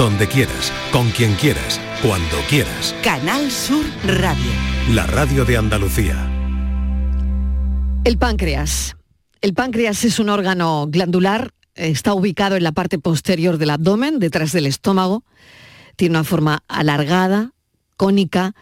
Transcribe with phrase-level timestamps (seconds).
[0.00, 2.96] donde quieras, con quien quieras, cuando quieras.
[3.04, 4.50] Canal Sur Radio.
[4.94, 6.16] La radio de Andalucía.
[8.04, 8.96] El páncreas.
[9.42, 14.52] El páncreas es un órgano glandular, está ubicado en la parte posterior del abdomen, detrás
[14.52, 15.22] del estómago.
[15.96, 17.52] Tiene una forma alargada,
[17.98, 18.54] cónica.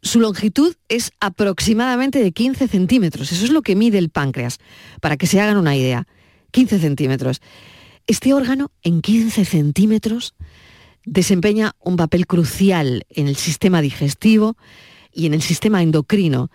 [0.00, 3.32] Su longitud es aproximadamente de 15 centímetros.
[3.32, 4.58] Eso es lo que mide el páncreas,
[5.00, 6.06] para que se hagan una idea.
[6.52, 7.40] 15 centímetros.
[8.06, 10.34] Este órgano, en 15 centímetros,
[11.08, 14.56] desempeña un papel crucial en el sistema digestivo
[15.12, 16.50] y en el sistema endocrino,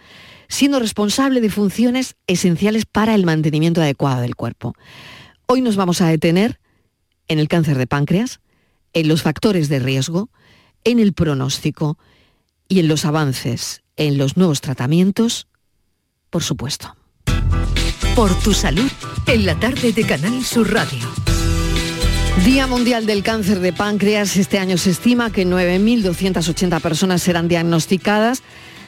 [0.47, 4.75] siendo responsable de funciones esenciales para el mantenimiento adecuado del cuerpo.
[5.47, 6.59] Hoy nos vamos a detener
[7.27, 8.39] en el cáncer de páncreas,
[8.93, 10.29] en los factores de riesgo,
[10.83, 11.97] en el pronóstico
[12.67, 15.47] y en los avances, en los nuevos tratamientos,
[16.29, 16.95] por supuesto.
[18.15, 18.91] Por tu salud,
[19.25, 21.22] en la tarde de Canal Sur Radio.
[22.41, 24.35] Día Mundial del Cáncer de Páncreas.
[24.35, 28.41] Este año se estima que 9.280 personas serán diagnosticadas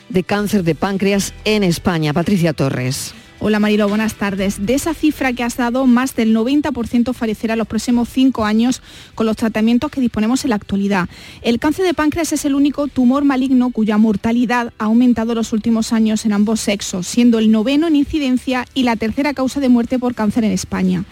[0.09, 2.11] de cáncer de páncreas en España.
[2.11, 3.13] Patricia Torres.
[3.39, 4.65] Hola Marilo, buenas tardes.
[4.65, 8.81] De esa cifra que has dado, más del 90% fallecerá los próximos cinco años
[9.13, 11.07] con los tratamientos que disponemos en la actualidad.
[11.41, 15.53] El cáncer de páncreas es el único tumor maligno cuya mortalidad ha aumentado en los
[15.53, 19.69] últimos años en ambos sexos, siendo el noveno en incidencia y la tercera causa de
[19.69, 21.05] muerte por cáncer en España.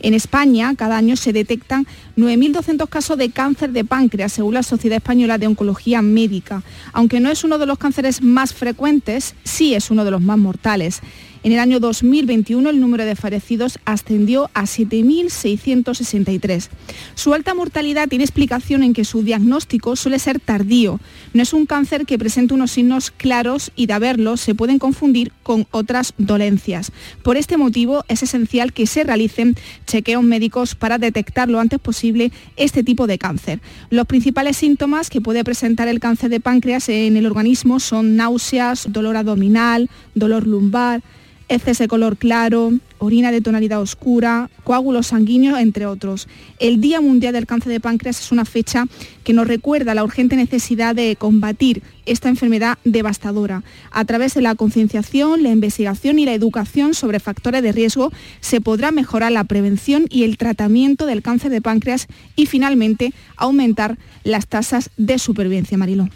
[0.00, 1.86] En España, cada año se detectan
[2.20, 6.62] 9.200 casos de cáncer de páncreas, según la Sociedad Española de Oncología Médica.
[6.92, 10.38] Aunque no es uno de los cánceres más frecuentes, sí es uno de los más
[10.38, 11.00] mortales.
[11.42, 16.68] En el año 2021 el número de fallecidos ascendió a 7.663.
[17.14, 21.00] Su alta mortalidad tiene explicación en que su diagnóstico suele ser tardío.
[21.32, 25.32] No es un cáncer que presente unos signos claros y de haberlos se pueden confundir
[25.42, 26.92] con otras dolencias.
[27.22, 32.09] Por este motivo es esencial que se realicen chequeos médicos para detectar lo antes posible
[32.56, 33.60] este tipo de cáncer.
[33.90, 38.86] Los principales síntomas que puede presentar el cáncer de páncreas en el organismo son náuseas,
[38.90, 41.02] dolor abdominal, dolor lumbar,
[41.50, 46.28] heces de color claro, orina de tonalidad oscura, coágulos sanguíneos, entre otros.
[46.60, 48.86] El Día Mundial del Cáncer de Páncreas es una fecha
[49.24, 53.64] que nos recuerda la urgente necesidad de combatir esta enfermedad devastadora.
[53.90, 58.60] A través de la concienciación, la investigación y la educación sobre factores de riesgo se
[58.60, 62.06] podrá mejorar la prevención y el tratamiento del cáncer de páncreas
[62.36, 66.08] y finalmente aumentar las tasas de supervivencia, Marilo.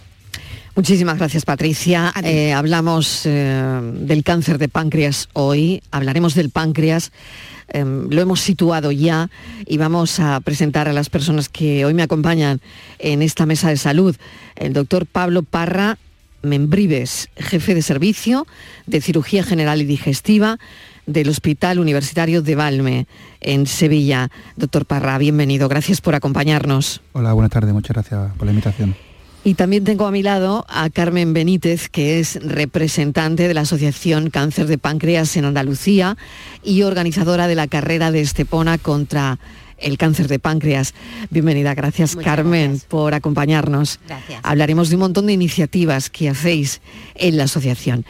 [0.76, 2.12] Muchísimas gracias, Patricia.
[2.24, 7.12] Eh, hablamos eh, del cáncer de páncreas hoy, hablaremos del páncreas.
[7.68, 9.30] Em, lo hemos situado ya
[9.66, 12.60] y vamos a presentar a las personas que hoy me acompañan
[12.98, 14.16] en esta mesa de salud.
[14.56, 15.96] El doctor Pablo Parra
[16.42, 18.46] Membrives, jefe de servicio
[18.86, 20.58] de cirugía general y digestiva
[21.06, 23.06] del Hospital Universitario de Valme,
[23.40, 24.30] en Sevilla.
[24.56, 25.68] Doctor Parra, bienvenido.
[25.68, 27.00] Gracias por acompañarnos.
[27.12, 27.72] Hola, buenas tardes.
[27.72, 28.94] Muchas gracias por la invitación.
[29.46, 34.30] Y también tengo a mi lado a Carmen Benítez, que es representante de la Asociación
[34.30, 36.16] Cáncer de Páncreas en Andalucía
[36.62, 39.38] y organizadora de la carrera de Estepona contra
[39.76, 40.94] el cáncer de páncreas.
[41.28, 44.00] Bienvenida, gracias Carmen por acompañarnos.
[44.06, 44.40] Gracias.
[44.42, 46.80] Hablaremos de un montón de iniciativas que hacéis
[47.14, 48.06] en la asociación.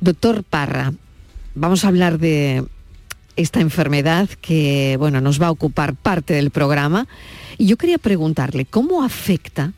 [0.00, 0.94] Doctor Parra,
[1.54, 2.64] vamos a hablar de
[3.36, 7.06] esta enfermedad que bueno, nos va a ocupar parte del programa.
[7.58, 9.74] Y yo quería preguntarle, ¿cómo afecta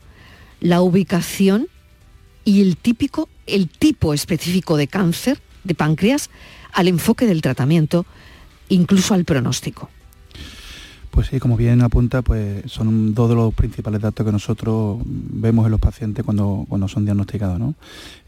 [0.63, 1.67] la ubicación
[2.45, 6.29] y el típico, el tipo específico de cáncer de páncreas
[6.71, 8.05] al enfoque del tratamiento,
[8.69, 9.89] incluso al pronóstico.
[11.11, 15.65] Pues sí, como bien apunta, pues son dos de los principales datos que nosotros vemos
[15.65, 17.59] en los pacientes cuando, cuando son diagnosticados.
[17.59, 17.75] ¿no?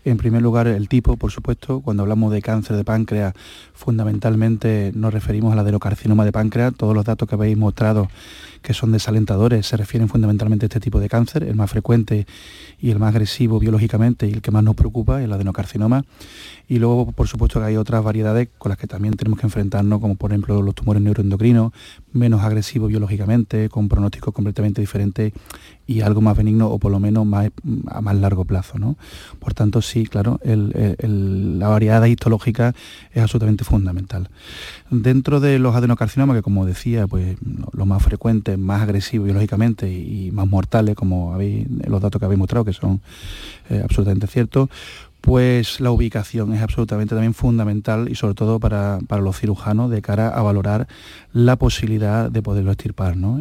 [0.06, 3.34] En primer lugar, el tipo, por supuesto, cuando hablamos de cáncer de páncreas,
[3.74, 6.76] fundamentalmente nos referimos al adenocarcinoma de páncreas.
[6.76, 8.08] Todos los datos que habéis mostrado
[8.62, 12.28] que son desalentadores se refieren fundamentalmente a este tipo de cáncer, el más frecuente
[12.80, 16.04] y el más agresivo biológicamente y el que más nos preocupa, el adenocarcinoma.
[16.68, 20.00] Y luego, por supuesto, que hay otras variedades con las que también tenemos que enfrentarnos,
[20.00, 21.74] como por ejemplo los tumores neuroendocrinos,
[22.12, 25.34] menos agresivos biológicamente, con pronósticos completamente diferentes
[25.88, 27.50] y algo más benigno o por lo menos más,
[27.88, 28.80] a más largo plazo.
[28.80, 28.98] ¿no?
[29.40, 32.74] Por tanto, sí, claro, la variedad histológica
[33.14, 34.30] es absolutamente fundamental.
[34.90, 37.38] Dentro de los adenocarcinomas, que como decía, pues
[37.74, 41.38] lo más frecuente, más agresivos biológicamente y, más mortales, como
[41.88, 43.02] los datos que habéis mostrado, que son
[43.70, 44.70] eh, absolutamente ciertos,
[45.26, 50.30] pues la ubicación es absolutamente también fundamental y sobre todo para, los cirujanos de cara
[50.30, 50.88] a valorar
[51.34, 53.18] la posibilidad de poderlo extirpar.
[53.18, 53.40] ¿no?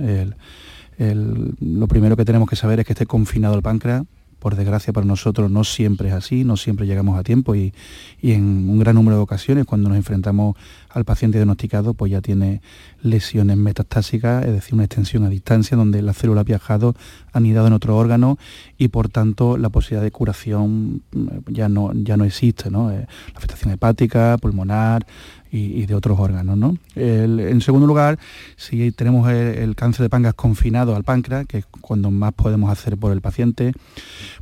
[0.99, 4.05] Lo primero que tenemos que saber es que esté confinado el páncreas,
[4.39, 7.73] Por desgracia para nosotros no siempre es así, no siempre llegamos a tiempo y,
[8.21, 10.55] en un gran número de ocasiones cuando nos enfrentamos
[10.91, 12.61] al paciente diagnosticado pues ya tiene
[13.03, 16.95] lesiones metastásicas, es decir, una extensión a distancia donde la célula ha viajado,
[17.33, 18.39] han ido en otro órgano
[18.77, 22.69] y por tanto la posibilidad de curación mm, ya no, ya no existe.
[22.69, 25.07] Eh, la afectación hepática, pulmonar,
[25.55, 26.57] y, de otros órganos.
[26.57, 26.77] ¿no?
[26.97, 28.19] en segundo lugar,
[28.57, 32.97] si tenemos el, cáncer de páncreas confinado al páncreas, que es cuando más podemos hacer
[32.97, 33.73] por el paciente,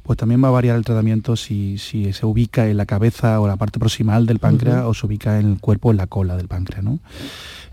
[0.03, 3.56] pues también va a variar el tratamiento si, se ubica en la cabeza o la
[3.56, 6.49] parte proximal del páncreas o se ubica en el cuerpo o en la cola del
[6.49, 6.82] páncreas.
[6.82, 6.99] ¿no?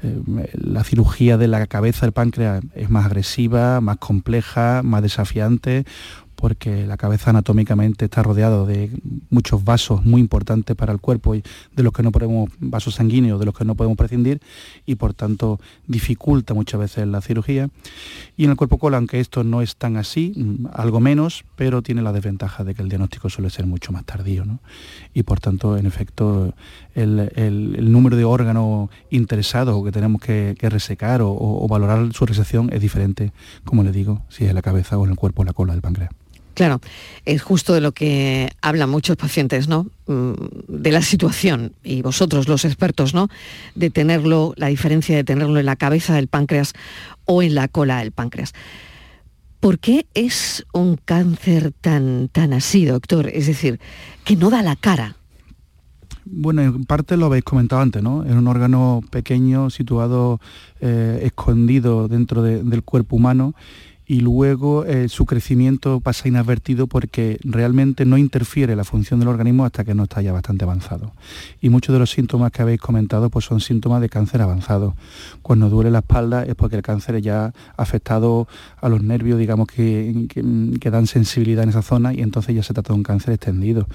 [0.04, 5.86] Eh, la cirugía de la cabeza del páncreas es más agresiva, más compleja, más desafiante,
[6.40, 8.90] porque la cabeza anatómicamente está rodeado de
[9.30, 11.44] muchos vasos muy importantes para el cuerpo y
[11.76, 14.40] de los que no podemos, vasos sanguíneos, de los que no podemos prescindir
[14.86, 17.70] y por tanto dificulta muchas veces la cirugía.
[18.38, 21.82] Y en el cuerpo cola, aunque esto no es tan así, mm, algo menos, pero
[21.82, 24.46] tiene la desventaja de que el diagnóstico suele ser mucho más tardío.
[25.14, 26.54] Y por tanto, en efecto,
[26.96, 32.80] el, número de órganos interesados que tenemos que, resecar o, o, valorar su resección es
[32.80, 33.34] diferente,
[33.66, 35.74] como le digo, si es en la cabeza o en el cuerpo o la cola
[35.74, 36.12] del páncreas.
[36.60, 36.82] Claro,
[37.24, 39.88] es justo de lo que hablan muchos pacientes, ¿no?
[40.08, 40.34] Mm,
[40.68, 43.30] de la situación, y vosotros los expertos, ¿no?
[43.76, 46.74] De tenerlo, la diferencia de tenerlo en la cabeza del páncreas
[47.24, 48.52] o en la cola del páncreas.
[49.62, 53.30] ¿Por qué es un cáncer tan, tan así, doctor?
[53.30, 53.80] Es decir,
[54.26, 55.16] que no da la cara.
[56.26, 58.26] Bueno, en parte lo habéis comentado antes, ¿no?
[58.26, 60.42] Es un órgano pequeño, situado,
[60.82, 63.56] eh, escondido dentro del cuerpo humano
[64.10, 69.66] y luego eh, su crecimiento pasa inadvertido porque realmente no interfiere la función del organismo
[69.66, 71.14] hasta que no está ya bastante avanzado.
[71.62, 74.96] Y muchos de los síntomas que habéis comentado pues son síntomas de cáncer avanzado.
[75.44, 78.48] Cuando duele la espalda es porque el cáncer ya ha afectado
[78.82, 80.26] a los nervios, digamos, que,
[80.82, 83.88] que dan sensibilidad en esa zona y entonces ya se trata de un cáncer extendido.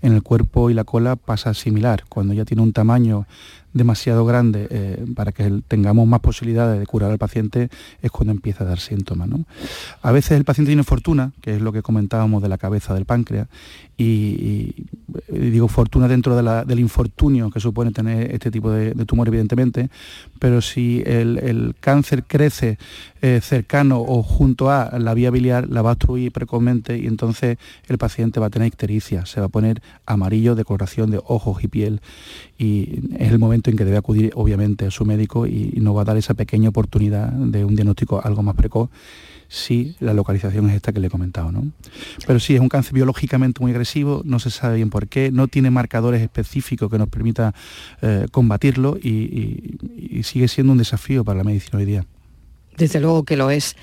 [0.00, 2.04] En el cuerpo y la cola pasa similar.
[2.08, 3.26] Cuando ya tiene un tamaño
[3.76, 7.68] demasiado grande eh, para que tengamos más posibilidades de curar al paciente
[8.00, 9.28] es cuando empieza a dar síntomas.
[10.02, 13.04] A veces el paciente tiene fortuna, que es lo que comentábamos de la cabeza del
[13.04, 13.48] páncreas,
[13.98, 14.74] y,
[15.28, 19.88] digo fortuna dentro del infortunio que supone tener este tipo de, tumor, evidentemente,
[20.38, 22.78] pero si el, cáncer crece
[23.22, 27.58] eh, cercano o junto a la vía biliar, la va a obstruir precozmente y entonces
[27.88, 31.64] el paciente va a tener ictericia, se va a poner amarillo de coloración de ojos
[31.64, 32.00] y piel.
[32.58, 35.96] Y es el momento en que debe acudir obviamente a su médico y, y nos
[35.96, 38.90] va a dar esa pequeña oportunidad de un diagnóstico algo más precoz
[39.48, 41.52] si la localización es esta que le he comentado.
[41.52, 41.70] ¿no?
[42.26, 45.48] Pero sí, es un cáncer biológicamente muy agresivo, no se sabe bien por qué, no
[45.48, 47.54] tiene marcadores específicos que nos permita
[48.02, 49.76] eh, combatirlo y,
[50.22, 52.04] sigue siendo un desafío para la medicina hoy día.
[52.76, 53.76] Desde luego que lo es.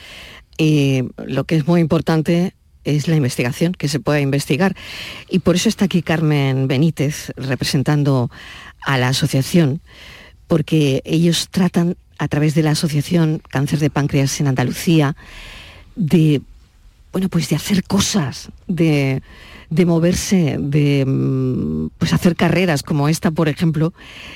[0.57, 4.75] Y lo que es muy importante es la investigación, que se pueda investigar.
[5.29, 8.29] Y por eso está aquí Carmen Benítez representando
[8.81, 9.81] a la asociación,
[10.47, 15.15] porque ellos tratan a través de la Asociación Cáncer de Páncreas en Andalucía
[15.95, 16.41] de,
[17.11, 19.21] bueno, pues de hacer cosas, de,
[19.85, 23.93] moverse, de mm, pues hacer carreras como esta, por ejemplo,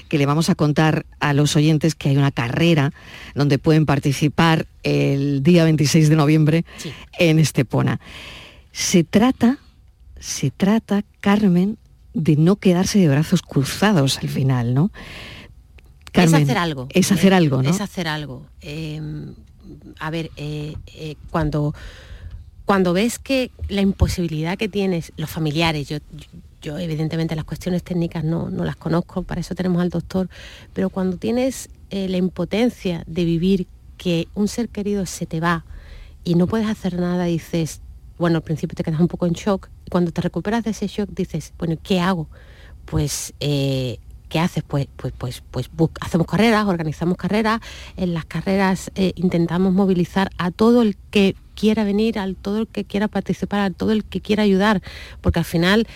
[0.10, 2.92] que le vamos a contar a los oyentes que hay una carrera
[3.36, 6.66] donde pueden participar el día 26 de noviembre
[7.20, 8.00] en Estepona.
[8.72, 9.58] Se trata,
[10.20, 11.78] se trata, Carmen,
[12.14, 14.92] de no quedarse de brazos cruzados al final, ¿no?
[16.24, 16.88] Es hacer algo.
[16.92, 17.70] Es hacer algo, ¿no?
[17.70, 18.46] Es hacer algo.
[18.62, 19.34] Em,
[20.00, 21.74] a ver, eh, eh, cuando,
[22.66, 25.98] cuando ves que la imposibilidad que tienes, los familiares, yo,
[26.62, 30.30] yo, evidentemente las cuestiones técnicas no, las conozco, para eso tenemos al doctor,
[30.74, 35.66] pero cuando tienes eh, la impotencia de vivir que un ser querido se te va
[36.24, 37.82] y no puedes hacer nada, dices,
[38.18, 41.10] bueno, al principio te quedas un poco en shock, cuando te recuperas de ese shock
[41.12, 42.28] dices, bueno, ¿qué hago?
[42.86, 43.34] Pues
[44.30, 44.64] ¿qué haces?
[44.68, 45.70] Pues, pues, pues, pues
[46.02, 47.62] hacemos carreras, organizamos carreras,
[47.96, 52.68] en las carreras eh, intentamos movilizar a todo el que quiera venir, a todo el
[52.68, 54.82] que quiera participar, a todo el que quiera ayudar,
[55.22, 55.88] porque al final,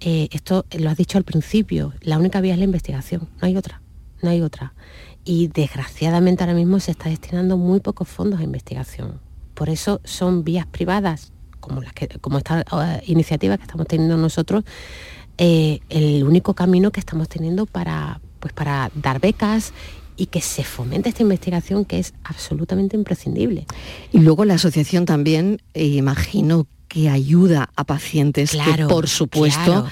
[0.00, 3.56] eh, esto lo has dicho al principio, la única vía es la investigación, no hay
[3.56, 3.82] otra,
[4.22, 4.72] no hay otra.
[5.24, 9.20] Y desgraciadamente ahora mismo se está destinando muy pocos fondos a investigación.
[9.54, 14.16] Por eso son vías privadas, como, las que, como esta eh, iniciativa que estamos teniendo
[14.16, 14.64] nosotros,
[15.38, 19.72] eh, el único camino que estamos teniendo para, pues para dar becas
[20.16, 23.66] y que se fomente esta investigación que es absolutamente imprescindible.
[24.12, 29.86] Y luego la asociación también, eh, imagino que ayuda a pacientes que, por supuesto,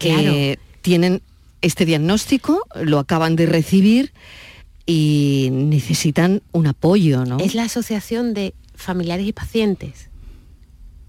[0.00, 1.22] eh, tienen
[1.60, 4.12] este diagnóstico, lo acaban de recibir
[4.86, 7.38] y necesitan un apoyo, ¿no?
[7.38, 10.08] Es la asociación de familiares y pacientes.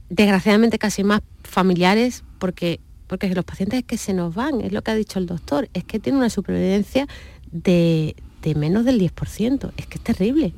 [0.10, 4.84] Desgraciadamente casi más familiares, porque, porque los pacientes es que se nos van, es lo
[4.84, 7.08] que ha dicho el doctor, es que tiene una supervivencia
[7.52, 8.16] de,
[8.56, 10.54] menos del 10%, es que es terrible.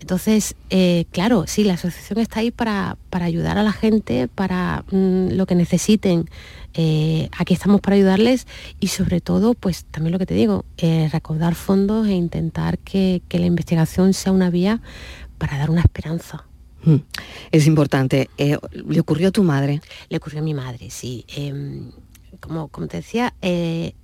[0.00, 5.32] Entonces, eh, claro, sí, la asociación está ahí para, ayudar a la gente, para mm,
[5.32, 6.28] lo que necesiten.
[6.72, 8.46] Eh, aquí estamos para ayudarles
[8.80, 13.22] y sobre todo, pues también lo que te digo, eh, recaudar fondos e intentar que,
[13.28, 14.80] que la investigación sea una vía
[15.36, 16.46] para dar una esperanza.
[16.84, 16.96] Mm.
[17.52, 18.30] Es importante.
[18.38, 19.80] Eh, ¿Le ocurrió a tu madre?
[20.08, 21.24] Le ocurrió a mi madre, sí.
[21.28, 21.90] Em,
[22.40, 23.94] como, como te decía, eh,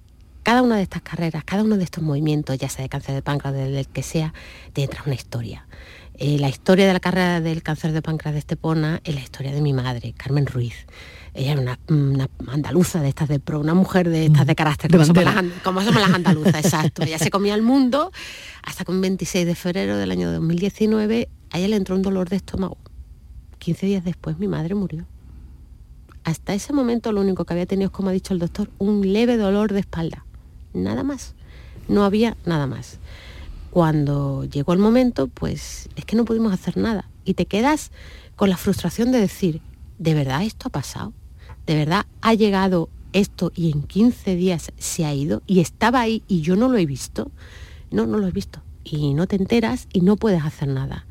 [0.43, 3.23] cada una de estas carreras, cada uno de estos movimientos, ya sea de cáncer de
[3.23, 4.33] páncreas, del que sea,
[4.75, 5.67] detrás una historia.
[6.15, 9.53] Eh, la historia de la carrera del cáncer de páncreas de Estepona es la historia
[9.53, 10.87] de mi madre, Carmen Ruiz.
[11.33, 15.05] Ella era una, andaluza de estas de pro, una mujer de estas de carácter, como,
[15.05, 17.05] somos las, como somos las andaluzas, exacto.
[17.05, 18.11] Ella se comía el mundo
[18.63, 22.29] hasta que un 26 de febrero del año 2019 a ella le entró un dolor
[22.29, 22.77] de estómago.
[23.59, 25.07] 15 días después mi madre murió.
[26.25, 29.13] Hasta ese momento lo único que había tenido es, como ha dicho el doctor, un
[29.13, 30.25] leve dolor de espalda.
[30.75, 31.35] Nada más.
[31.89, 32.99] No había nada más.
[33.71, 37.09] Cuando llegó el momento, pues es que no pudimos hacer nada.
[37.25, 37.91] Y te quedas
[38.37, 39.61] con la frustración de decir,
[39.99, 41.13] ¿de verdad esto ha pasado?
[41.67, 46.23] ¿De verdad ha llegado esto y en 15 días se ha ido y estaba ahí
[46.29, 47.31] y yo no lo he visto?
[47.91, 48.61] No, no lo he visto.
[48.85, 51.07] Y no te enteras y no puedes hacer nada.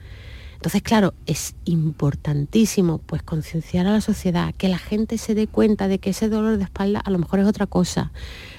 [0.60, 5.88] Entonces, claro, es importantísimo pues concienciar a la sociedad, que la gente se dé cuenta
[5.88, 8.12] de que ese dolor de espalda a lo mejor es otra cosa,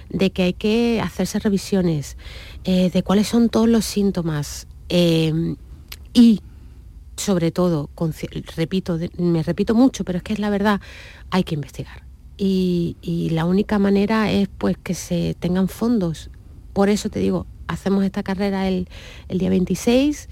[0.08, 2.16] de que hay que hacerse revisiones,
[2.64, 5.56] eh, de cuáles son todos los síntomas eh,
[6.14, 6.40] y
[7.18, 7.90] sobre todo,
[8.56, 10.80] repito, me repito mucho, pero es que es la verdad,
[11.28, 12.04] hay que investigar.
[12.38, 12.96] Y,
[13.32, 16.30] la única manera es pues que se tengan fondos.
[16.72, 18.88] Por eso te digo, hacemos esta carrera el
[19.28, 20.30] día 26.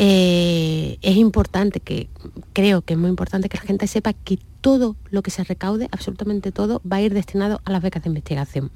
[0.00, 2.08] Eh, es importante que,
[2.52, 5.88] creo que es muy importante que la gente sepa que todo lo que se recaude,
[5.90, 8.70] absolutamente todo, va a ir destinado a las becas de investigación.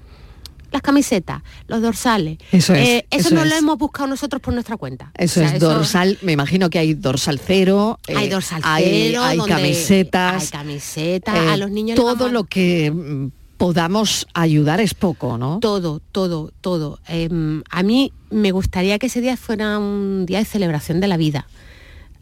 [0.72, 5.12] Las camisetas, los dorsales, eso, es, eso, no lo hemos buscado nosotros por nuestra cuenta.
[5.16, 10.42] Eso es dorsal, me imagino que hay dorsal cero, hay eh, dorsal cero, hay, camisetas,
[10.42, 15.60] hay camisetas, a los niños todo lo que mm, podamos ayudar es poco, ¿no?
[15.60, 16.98] Todo, todo, todo.
[17.06, 21.16] Em, a mí me gustaría que ese día fuera un día de celebración de la
[21.16, 21.46] vida.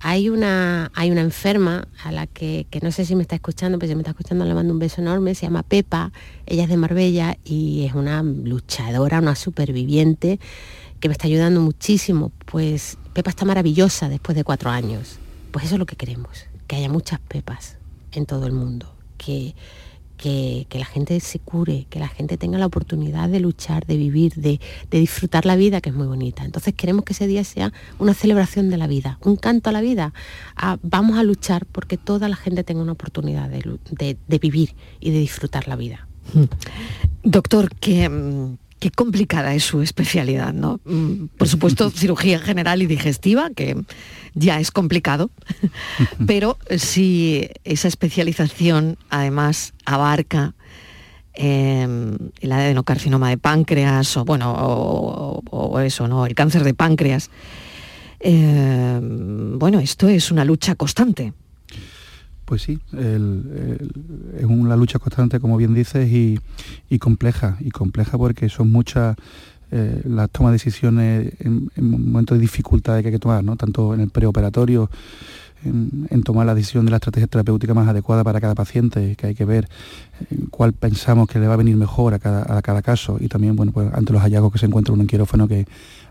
[0.00, 3.88] Hay una, hay una enferma a la que, no sé si me está escuchando, pero
[3.88, 6.12] si me está escuchando le mando un beso enorme, se llama Pepa,
[6.44, 10.38] ella es de Marbella y es una luchadora, una superviviente
[11.00, 12.32] que me está ayudando muchísimo.
[12.44, 15.18] Pues Pepa está maravillosa después de cuatro años.
[15.52, 17.78] Pues eso es lo que queremos, que haya muchas Pepas
[18.12, 19.54] en todo el mundo, que,
[20.21, 24.35] que, la gente se cure, que la gente tenga la oportunidad de luchar, de vivir,
[24.35, 24.61] de,
[24.91, 26.45] disfrutar la vida, que es muy bonita.
[26.45, 29.81] Entonces queremos que ese día sea una celebración de la vida, un canto a la
[29.81, 30.12] vida.
[30.83, 35.67] Vamos a luchar porque toda la gente tenga una oportunidad de, vivir y de disfrutar
[35.69, 36.07] la vida.
[36.35, 36.45] Hmm.
[37.23, 40.81] Doctor, que mm, qué complicada es su especialidad, ¿no?
[40.85, 43.77] Mm, por supuesto, cirugía general y digestiva, que
[44.35, 45.31] ya es complicado,
[46.27, 50.55] pero si esa especialización además abarca
[51.35, 56.27] em, el adenocarcinoma de páncreas o bueno, o, eso, ¿no?
[56.27, 57.31] El cáncer de páncreas.
[58.19, 61.33] Em, bueno, esto es una lucha constante.
[62.50, 68.73] Pues sí, es una lucha constante, como bien dices, y, compleja, y compleja porque son
[68.73, 69.14] muchas
[69.71, 73.54] eh, las tomas de decisiones en, momentos de dificultad que hay que tomar, ¿no?
[73.54, 74.90] tanto en el preoperatorio,
[75.64, 79.37] en, tomar la decisión de la estrategia terapéutica más adecuada para cada paciente, que hay
[79.37, 79.69] que ver
[80.21, 83.71] eh, cuál pensamos que le va a venir mejor a cada, caso y también bueno,
[83.71, 85.66] pues, ante los hallazgos que se encuentra uno en quirófano que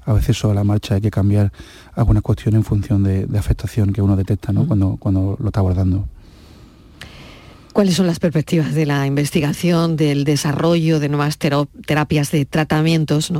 [0.06, 1.52] a veces sobre la marcha hay que cambiar
[1.96, 4.66] algunas cuestiones en función de, afectación que uno detecta ¿no?
[4.66, 6.08] cuando, cuando lo está abordando.
[7.80, 13.32] ¿Cuáles son las perspectivas de la investigación, del desarrollo de nuevas terapias de tratamientos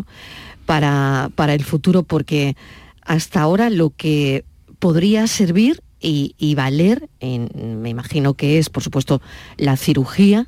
[0.66, 2.04] para, para, el futuro?
[2.04, 2.56] Porque
[3.02, 4.46] hasta ahora lo que
[4.80, 9.22] podría servir y, valer, me imagino que es, por supuesto,
[9.58, 10.48] la cirugía,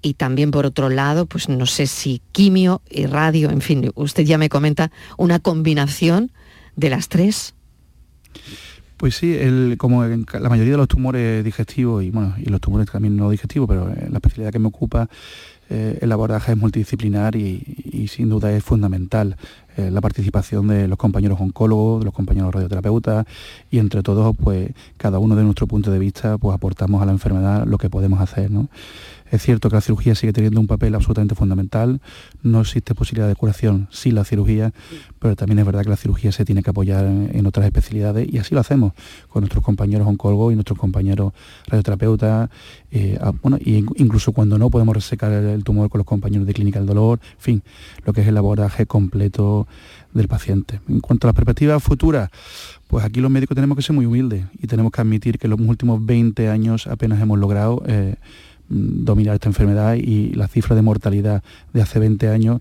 [0.00, 4.24] y también por otro lado, pues no sé si quimio y radio, en fin, usted
[4.24, 6.32] ya me comenta, una combinación
[6.76, 7.54] de las tres.
[9.02, 9.36] Pues sí,
[9.78, 13.30] como en la mayoría de los tumores digestivos y bueno, y los tumores también no
[13.30, 15.08] digestivos, pero la especialidad que me ocupa,
[15.70, 19.36] eh, el abordaje es multidisciplinar y, sin duda es fundamental
[19.76, 23.26] eh, la participación de los compañeros oncólogos, de los compañeros radioterapeutas
[23.70, 27.12] y entre todos, pues cada uno de nuestro punto de vista, pues aportamos a la
[27.12, 28.50] enfermedad lo que podemos hacer.
[28.50, 28.68] ¿no?
[29.32, 32.02] Es cierto que la cirugía sigue teniendo un papel absolutamente fundamental,
[32.42, 34.74] no existe posibilidad de curación sin la cirugía,
[35.18, 38.36] pero también es verdad que la cirugía se tiene que apoyar en, otras especialidades y
[38.36, 38.92] así lo hacemos
[39.30, 41.32] con nuestros compañeros oncólogos y nuestros compañeros
[41.66, 42.50] radioterapeutas,
[42.90, 46.86] eh, bueno, incluso cuando no podemos resecar el, tumor con los compañeros de clínica del
[46.86, 47.62] dolor, en fin,
[48.04, 49.61] lo que es el abordaje completo
[50.12, 50.80] del paciente.
[50.88, 52.30] En cuanto a las perspectivas futuras,
[52.88, 55.52] pues aquí los médicos tenemos que ser muy humildes y tenemos que admitir que en
[55.52, 58.16] los últimos 20 años apenas hemos logrado eh,
[58.72, 61.42] Mm, dominar esta enfermedad y la cifra de mortalidad
[61.74, 62.60] de hace 20 años,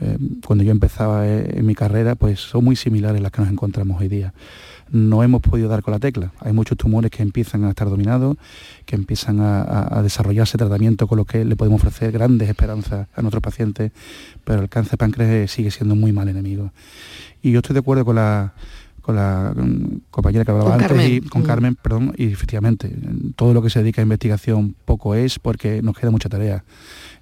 [0.00, 3.50] eh, cuando yo empezaba eh, en mi carrera, pues son muy similares las que nos
[3.50, 4.34] encontramos hoy día.
[4.90, 6.32] No hemos podido dar con la tecla.
[6.40, 8.36] Hay muchos tumores que empiezan a estar dominados,
[8.86, 13.42] que empiezan a, desarrollarse tratamiento con lo que le podemos ofrecer grandes esperanzas a nuestros
[13.42, 13.92] pacientes,
[14.44, 16.72] pero el cáncer páncreas sigue siendo muy mal enemigo.
[17.42, 18.54] Y yo estoy de acuerdo con la
[19.04, 19.52] con la
[20.10, 21.44] compañera que hablaba antes y con mm.
[21.44, 22.90] Carmen, perdón, y efectivamente,
[23.36, 26.64] todo lo que se dedica a investigación poco es porque nos queda mucha tarea.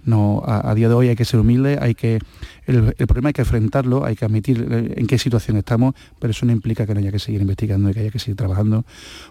[0.04, 2.20] No, a, día de hoy hay que ser humilde, hay que
[2.66, 6.46] el, problema hay que enfrentarlo, hay que admitir eh, en qué situación estamos, pero eso
[6.46, 8.84] no implica que no haya que seguir investigando y que haya que seguir trabajando,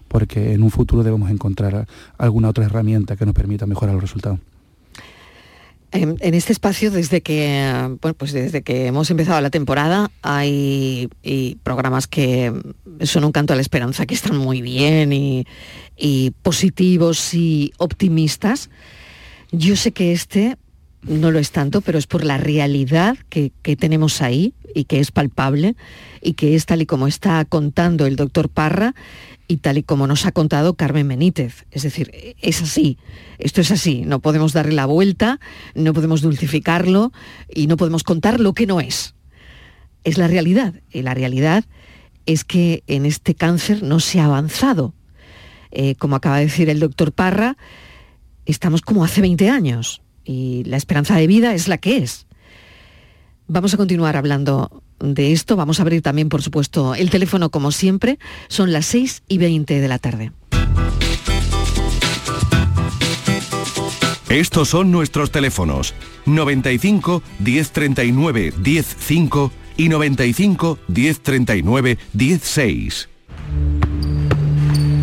[0.09, 4.39] porque en un futuro debemos encontrar alguna otra herramienta que nos permita mejorar los resultados.
[5.93, 11.09] En, este espacio, desde que, pues desde que hemos empezado la temporada, hay
[11.63, 12.53] programas que
[13.01, 15.45] son un canto a la esperanza, que están muy bien y,
[16.43, 18.69] positivos y optimistas.
[19.51, 20.57] Yo sé que este
[21.03, 24.99] no lo es tanto, pero es por la realidad que, que, tenemos ahí y que
[24.99, 25.75] es palpable
[26.21, 28.95] y que es tal y como está contando el doctor Parra
[29.51, 31.65] y tal y como nos ha contado Carmen Benítez.
[31.71, 32.97] Es decir, es así,
[33.37, 35.41] esto es así, no podemos darle la vuelta,
[35.75, 37.11] no podemos dulcificarlo
[37.53, 39.13] y no podemos contar lo que no es.
[40.05, 41.65] Es la realidad y la realidad
[42.25, 44.93] es que en este cáncer no se ha avanzado.
[45.71, 47.57] Eh, como acaba de decir el doctor Parra,
[48.45, 52.25] estamos como hace 20 años y la esperanza de vida es la que es.
[53.47, 55.55] Vamos a continuar hablando de esto.
[55.55, 58.19] Vamos a abrir también, por supuesto, el teléfono como siempre.
[58.47, 60.31] Son las 6 y 20 de la tarde.
[64.29, 65.93] Estos son nuestros teléfonos
[66.25, 73.09] 95 1039 105 y 95 1039 16.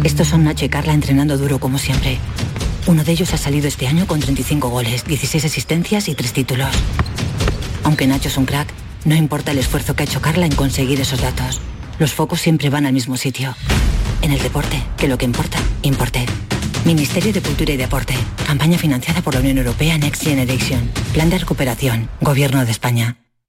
[0.04, 2.18] Estos son Nacho y Carla entrenando duro como siempre.
[2.86, 6.70] Uno de ellos ha salido este año con 35 goles, 16 asistencias y 3 títulos.
[7.84, 8.72] Aunque Nacho es un crack,
[9.08, 11.60] no importa el esfuerzo que ha hecho Carla en conseguir esos datos.
[11.98, 13.54] Los focos siempre van al mismo sitio.
[14.20, 16.26] En el deporte, que lo que importa, importe.
[16.84, 18.14] Ministerio de Cultura y Deporte.
[18.46, 20.90] Campaña financiada por la Unión Europea Next Generation.
[21.14, 22.10] Plan de recuperación.
[22.20, 23.16] Gobierno de España.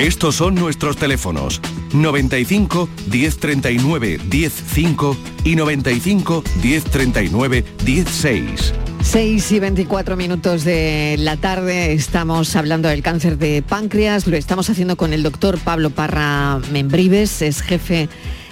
[0.00, 1.60] Estos son nuestros teléfonos
[1.92, 8.74] 95 1039 105 y 95 1039 16.
[9.02, 14.70] 6 y 24 minutos de la tarde estamos hablando del cáncer de páncreas, lo estamos
[14.70, 18.08] haciendo con el doctor Pablo Parra Membrives, es jefe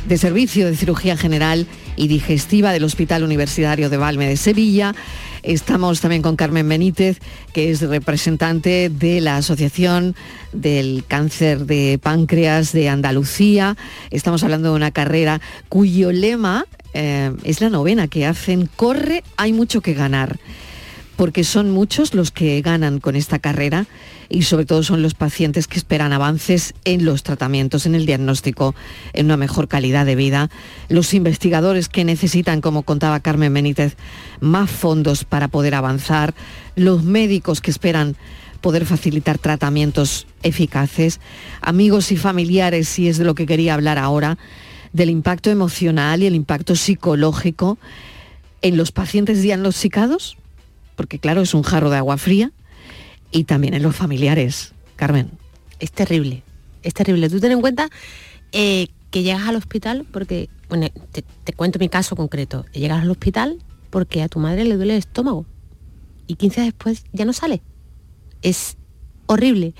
[0.06, 4.94] de servicio de cirugía general y digestiva del Hospital Universitario de Valme de Sevilla.
[5.42, 7.18] Estamos también con Carmen Benítez,
[7.52, 10.14] que es representante de la Asociación
[10.52, 13.76] del Cáncer de Páncreas de Andalucía.
[14.10, 18.68] Estamos hablando de una carrera cuyo lema eh, es la novena que hacen.
[18.76, 20.38] Corre, hay mucho que ganar
[21.18, 23.86] porque son muchos los que ganan con esta carrera
[24.28, 28.76] y sobre todo son los pacientes que esperan avances en los tratamientos, en el diagnóstico,
[29.14, 30.48] en una mejor calidad de vida,
[30.88, 33.96] los investigadores que necesitan, como contaba Carmen Benítez,
[34.38, 36.34] más fondos para poder avanzar,
[36.76, 38.14] los médicos que esperan
[38.60, 41.18] poder facilitar tratamientos eficaces,
[41.60, 44.38] amigos y familiares, si es de lo que quería hablar ahora,
[44.92, 47.76] del impacto emocional y el impacto psicológico
[48.62, 50.36] en los pacientes diagnosticados
[50.98, 52.50] porque claro, es un jarro de agua fría,
[53.30, 54.74] y también en los familiares.
[54.96, 55.30] Carmen.
[55.78, 56.42] Es terrible,
[56.82, 57.30] es terrible.
[57.30, 57.88] Tú ten en cuenta
[58.50, 62.66] eh, que llegas al hospital porque, bueno, te, cuento mi caso concreto.
[62.72, 65.46] Llegas al hospital porque a tu madre le duele el estómago
[66.26, 67.62] y 15 días después ya no sale.
[68.42, 68.76] Es
[69.26, 69.74] horrible.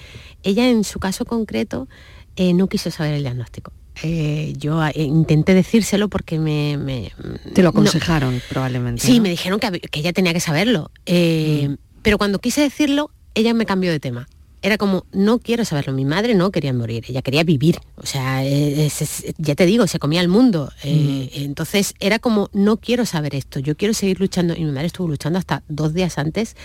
[0.44, 1.88] Ella en su caso concreto
[2.36, 3.72] eh, no quiso saber el diagnóstico.
[4.02, 7.10] Eh, yo eh, intenté decírselo porque me...
[7.54, 9.02] Te lo aconsejaron probablemente.
[9.04, 10.90] Sí, me dijeron que, ella tenía que saberlo.
[11.06, 11.74] Eh, mm.
[12.02, 14.28] Pero cuando quise decirlo, ella me cambió de tema.
[14.60, 17.78] Era como, no quiero saberlo, mi madre no quería morir, ella quería vivir.
[17.94, 20.72] O sea, ya te digo, se comía el mundo.
[20.82, 21.22] Mm.
[21.32, 24.54] Entonces era como, no quiero saber esto, yo quiero seguir luchando.
[24.56, 26.56] Y mi madre estuvo luchando hasta dos días antes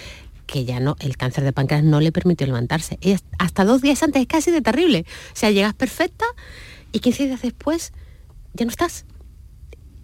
[0.45, 2.99] que ya no, el cáncer de páncreas no le permitió levantarse.
[3.37, 5.05] hasta dos días antes es casi de terrible.
[5.31, 6.25] O sea, llegas perfecta
[6.93, 7.91] y 15 días después
[8.53, 9.05] ya no estás.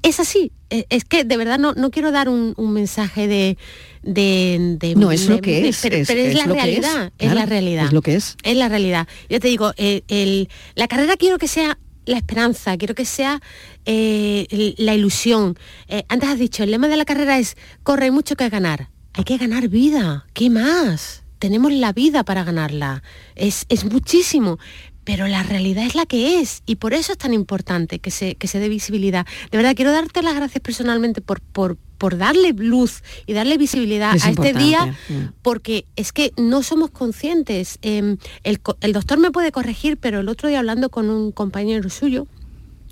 [0.02, 3.58] Es así, e, es que de verdad no, no quiero dar un, mensaje de,
[4.02, 5.80] de, No, es lo que es.
[5.82, 7.86] Pero es, la realidad, es, la realidad.
[7.86, 8.38] Es lo que es.
[8.44, 9.08] Es la realidad.
[9.30, 13.42] Ya te digo, el, la carrera quiero que sea la esperanza, quiero que sea
[13.86, 15.58] eh, la ilusión.
[15.88, 18.90] Eh, antes has dicho, el lema de la carrera es, corre, hay mucho que ganar.
[19.14, 21.24] Hay que ganar vida, ¿qué más?
[21.40, 23.04] Tenemos la vida para ganarla.
[23.36, 24.60] Es, es muchísimo
[25.10, 28.36] pero la realidad es la que es y por eso es tan importante que se,
[28.36, 29.26] que se dé visibilidad.
[29.50, 34.12] De verdad, quiero darte las gracias personalmente por, por, por darle luz y darle visibilidad
[34.12, 35.34] a este día, mm.
[35.42, 37.80] porque es que no somos conscientes.
[37.82, 41.90] Em, el, el doctor me puede corregir, pero el otro día hablando con un compañero
[41.90, 42.28] suyo,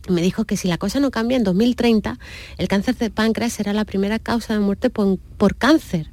[0.09, 2.17] me dijo que si la cosa no cambia en 2030,
[2.57, 6.09] el cáncer de páncreas será la primera causa de muerte por, por cáncer.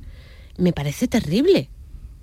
[0.58, 1.70] Me parece terrible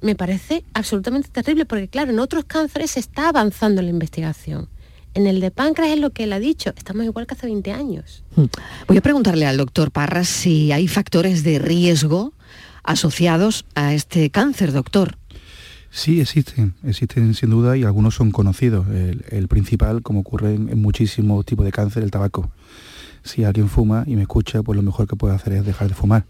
[0.02, 4.68] me parece absolutamente terrible, porque claro, en otros cánceres se está avanzando la investigación.
[5.14, 7.72] En el de páncreas es lo que él ha dicho, estamos igual que hace 20
[7.74, 8.24] años.
[8.36, 8.46] Hmm.
[8.88, 12.34] Voy a preguntarle al doctor Parras si hay factores de riesgo
[12.84, 15.18] asociados a este cáncer, doctor.
[15.94, 18.88] Sí, existen, existen sin duda y algunos son conocidos.
[19.30, 22.50] El, principal, como ocurre en, muchísimos tipos de cáncer, el tabaco.
[23.24, 25.94] Si alguien fuma y me escucha, pues lo mejor que puede hacer es dejar de
[25.94, 26.26] fumar.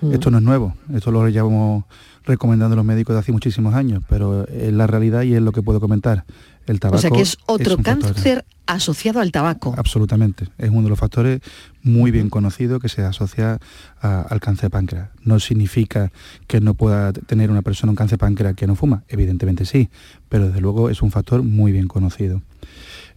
[0.00, 0.12] Hmm.
[0.12, 1.84] Esto no es nuevo, esto lo llevamos
[2.26, 5.52] recomendando a los médicos de hace muchísimos años, pero es la realidad y es lo
[5.52, 6.24] que puedo comentar.
[6.66, 9.72] El tabaco o sea que es otro cáncer asociado al tabaco.
[9.78, 11.40] Absolutamente, es uno de los factores
[11.82, 13.60] muy bien conocidos que se asocia
[14.00, 15.08] al cáncer de páncreas.
[15.22, 16.10] No significa
[16.48, 19.88] que no pueda tener una persona un cáncer de páncreas que no fuma, evidentemente sí,
[20.28, 22.42] pero desde luego es un factor muy bien conocido.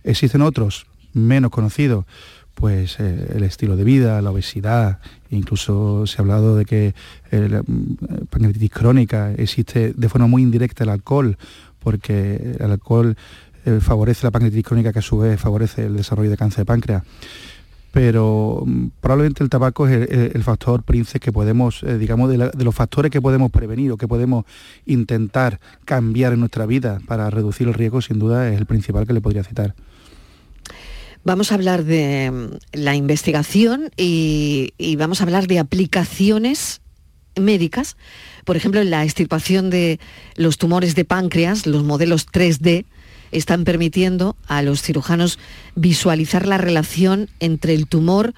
[0.03, 2.05] Existen otros menos conocidos,
[2.59, 6.93] pues eh, el estilo de vida, la obesidad, incluso se ha hablado de que
[7.31, 11.37] la mm, pancreatitis crónica existe de forma muy indirecta el alcohol,
[11.79, 13.15] porque el alcohol
[13.65, 16.65] eh, favorece la pancreatitis crónica que a su vez favorece el desarrollo de cáncer de
[16.65, 17.03] páncreas.
[17.93, 22.63] Pero mm, probablemente el tabaco es el, factor príncipe que podemos, eh, digamos, de, de,
[22.65, 24.43] los factores que podemos prevenir o que podemos
[24.85, 29.13] intentar cambiar en nuestra vida para reducir el riesgo, sin duda es el principal que
[29.13, 29.75] le podría citar.
[31.23, 36.81] Vamos a hablar de mm, la investigación y, vamos a hablar de aplicaciones
[37.35, 37.97] médicas,
[38.45, 39.99] por ejemplo, en la extirpación de
[40.35, 42.85] los tumores de páncreas, los modelos 3D,
[43.31, 45.37] están permitiendo a los cirujanos
[45.75, 48.33] visualizar la relación entre el tumor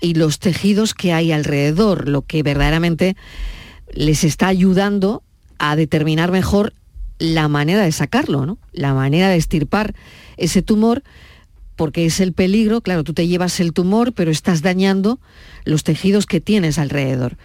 [0.00, 3.14] y los tejidos que hay alrededor, lo que verdaderamente
[3.92, 5.22] les está ayudando
[5.58, 6.72] a determinar mejor
[7.18, 8.58] la manera de sacarlo, ¿no?
[8.72, 9.94] la manera de estirpar
[10.36, 11.02] ese tumor,
[11.76, 15.20] porque es el peligro, claro, tú te llevas el tumor, pero estás dañando
[15.64, 17.36] los tejidos que tienes alrededor.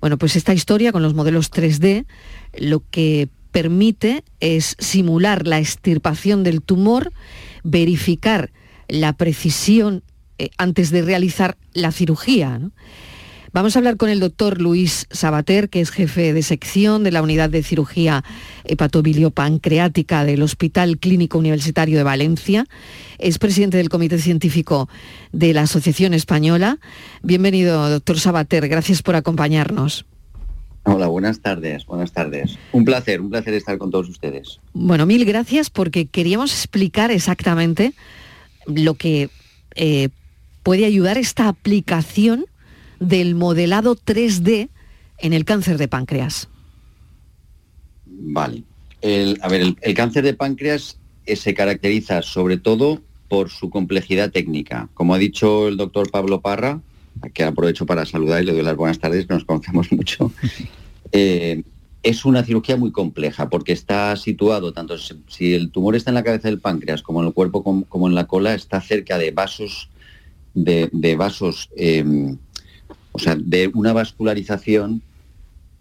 [0.00, 2.06] Bueno, pues esta historia con los modelos 3D
[2.58, 7.12] lo que permite es simular la extirpación del tumor,
[7.62, 8.50] verificar
[8.88, 10.02] la precisión
[10.38, 12.60] eh, antes de realizar la cirugía.
[13.54, 17.20] Vamos a hablar con el doctor Luis Sabater, que es jefe de sección de la
[17.20, 18.24] Unidad de Cirugía
[18.64, 22.66] Hepatobiliopancreática del Hospital Clínico Universitario de Valencia.
[23.18, 24.88] Es presidente del Comité Científico
[25.32, 26.78] de la Asociación Española.
[27.22, 28.68] Bienvenido, doctor Sabater.
[28.68, 30.06] Gracias por acompañarnos.
[30.84, 32.58] Hola, buenas tardes, buenas tardes.
[32.72, 34.60] Un placer, un placer estar con todos ustedes.
[34.72, 37.92] Bueno, mil gracias porque queríamos explicar exactamente
[38.64, 39.28] lo que
[39.74, 40.08] eh,
[40.62, 42.46] puede ayudar esta aplicación
[43.08, 44.68] del modelado 3D
[45.18, 46.48] en el cáncer de páncreas.
[48.06, 48.62] Vale.
[49.02, 54.88] a ver, el, cáncer de páncreas eh, se caracteriza sobre todo por su complejidad técnica.
[54.94, 56.80] Como ha dicho el doctor Pablo Parra,
[57.34, 60.32] que aprovecho para saludar y le doy las buenas tardes, que nos conocemos mucho.
[61.12, 61.62] Eh,
[62.02, 66.24] es una cirugía muy compleja porque está situado, tanto si el tumor está en la
[66.24, 69.88] cabeza del páncreas como en el cuerpo como, en la cola, está cerca de vasos,
[70.54, 72.36] de, vasos, em,
[73.12, 75.02] o sea, de una vascularización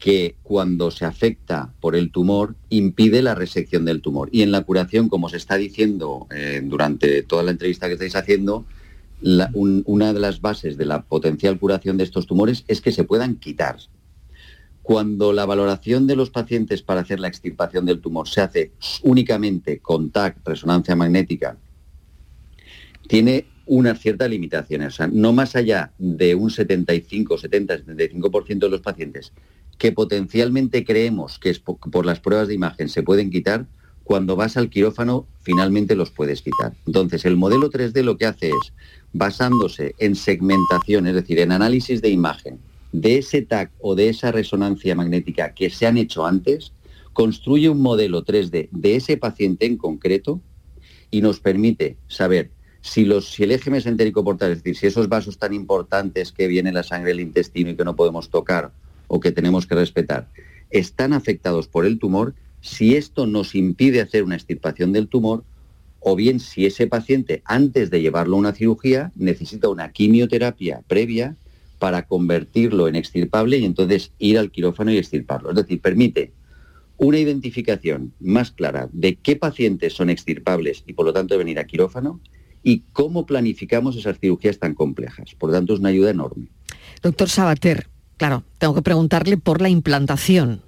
[0.01, 4.29] que cuando se afecta por el tumor impide la resección del tumor.
[4.31, 8.15] Y en la curación, como se está diciendo eh, durante toda la entrevista que estáis
[8.15, 8.65] haciendo,
[9.53, 13.35] una de las bases de la potencial curación de estos tumores es que se puedan
[13.35, 13.77] quitar.
[14.81, 18.71] Cuando la valoración de los pacientes para hacer la extirpación del tumor se hace
[19.03, 21.57] únicamente con TAC, resonancia magnética,
[23.07, 24.87] tiene unas ciertas limitaciones.
[24.87, 29.31] O sea, no más allá de un 75, 70, 75% de los pacientes
[29.77, 33.65] que potencialmente creemos que es por las pruebas de imagen se pueden quitar,
[34.03, 36.73] cuando vas al quirófano finalmente los puedes quitar.
[36.85, 38.73] Entonces, el modelo 3D lo que hace es
[39.13, 42.59] basándose en segmentación, es decir, en análisis de imagen
[42.91, 46.73] de ese TAC o de esa resonancia magnética que se han hecho antes,
[47.13, 50.41] construye un modelo 3D de ese paciente en concreto
[51.09, 55.07] y nos permite saber si, los, si el eje mesentérico portal, es decir, si esos
[55.07, 58.71] vasos tan importantes que viene la sangre del intestino y que no podemos tocar
[59.07, 60.27] o que tenemos que respetar,
[60.69, 65.43] están afectados por el tumor, si esto nos impide hacer una extirpación del tumor,
[65.99, 71.35] o bien si ese paciente antes de llevarlo a una cirugía necesita una quimioterapia previa
[71.77, 75.51] para convertirlo en extirpable y entonces ir al quirófano y extirparlo.
[75.51, 76.31] Es decir, permite
[76.97, 81.65] una identificación más clara de qué pacientes son extirpables y por lo tanto venir a
[81.65, 82.19] quirófano
[82.63, 85.35] y cómo planificamos esas cirugías tan complejas.
[85.35, 86.47] Por lo tanto, es una ayuda enorme.
[87.01, 90.61] Doctor Sabater, claro, tengo que preguntarle por la implantación.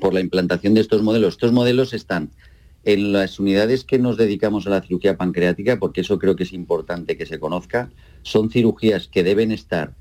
[0.00, 1.34] Por la implantación de estos modelos.
[1.34, 2.30] Estos modelos están
[2.84, 6.52] en las unidades que nos dedicamos a la cirugía pancreática, porque eso creo que es
[6.52, 7.90] importante que se conozca,
[8.22, 9.94] son cirugías que deben estar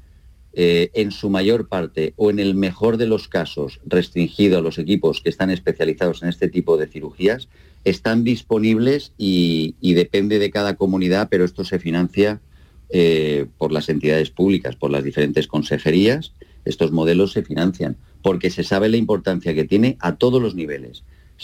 [0.54, 4.78] eh, en su mayor parte o en el mejor de los casos restringido a los
[4.78, 7.50] equipos que están especializados en este tipo de cirugías,
[7.86, 12.42] están disponibles y, depende de cada comunidad, pero esto se financia
[12.90, 16.34] eh, por las entidades públicas, por las diferentes consejerías.
[16.66, 21.04] Estos modelos se financian porque se sabe la importancia que tiene a todos los niveles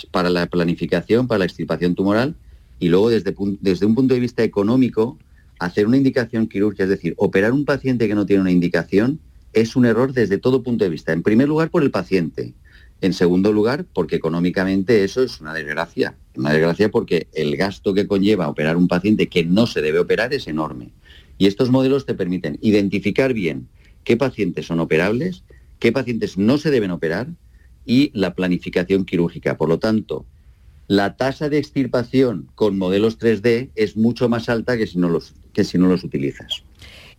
[0.10, 2.36] para la planificación, para la extirpación tumoral
[2.80, 5.20] y luego desde, desde un punto de vista económico,
[5.60, 9.20] hacer una indicación quirúrgica, es decir, operar un paciente que no tiene una indicación,
[9.54, 11.14] es un error desde todo punto de vista.
[11.14, 12.56] En primer lugar, por el paciente.
[13.02, 16.16] En segundo lugar, porque económicamente eso es una desgracia.
[16.36, 20.34] Una desgracia porque el gasto que conlleva operar un paciente que no se debe operar
[20.34, 20.92] es enorme.
[21.40, 23.68] Y estos modelos te permiten identificar bien
[24.04, 25.44] qué pacientes son operables,
[25.80, 27.28] qué pacientes no se deben operar
[27.86, 29.58] y la planificación quirúrgica.
[29.58, 30.26] Por lo tanto,
[30.88, 35.34] la tasa de extirpación con modelos 3D es mucho más alta que si no los,
[35.54, 36.64] que si no los utilizas.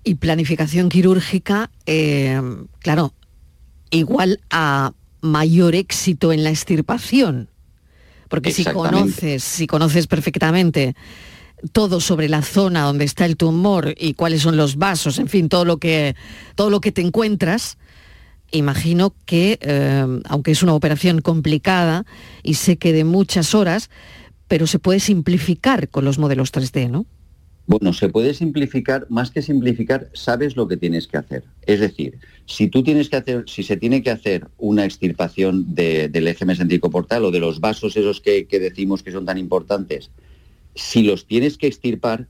[0.05, 2.41] Y planificación quirúrgica, eh,
[2.81, 3.15] claro,
[3.91, 4.93] igual a
[5.23, 7.49] mayor éxito en la extirpación.
[8.29, 10.95] Porque si conoces, si conoces perfectamente
[11.73, 15.49] todo sobre la zona donde está el tumor y cuáles son los vasos, en fin,
[15.49, 16.17] todo lo que,
[16.57, 17.79] todo lo que te encuentras,
[18.51, 22.05] imagino que, eh, aunque es una operación complicada
[22.43, 23.91] y sé que de muchas horas,
[24.49, 27.07] pero se puede simplificar con los modelos 3D, ¿no?
[27.67, 31.45] Bueno, se puede simplificar, más que simplificar, sabes lo que tienes que hacer.
[31.65, 36.27] Es decir, si tú tienes que hacer, si se tiene que hacer una extirpación del
[36.27, 40.11] eje mesentérico portal o de los vasos esos que, decimos que son tan importantes,
[40.75, 42.29] si los tienes que extirpar,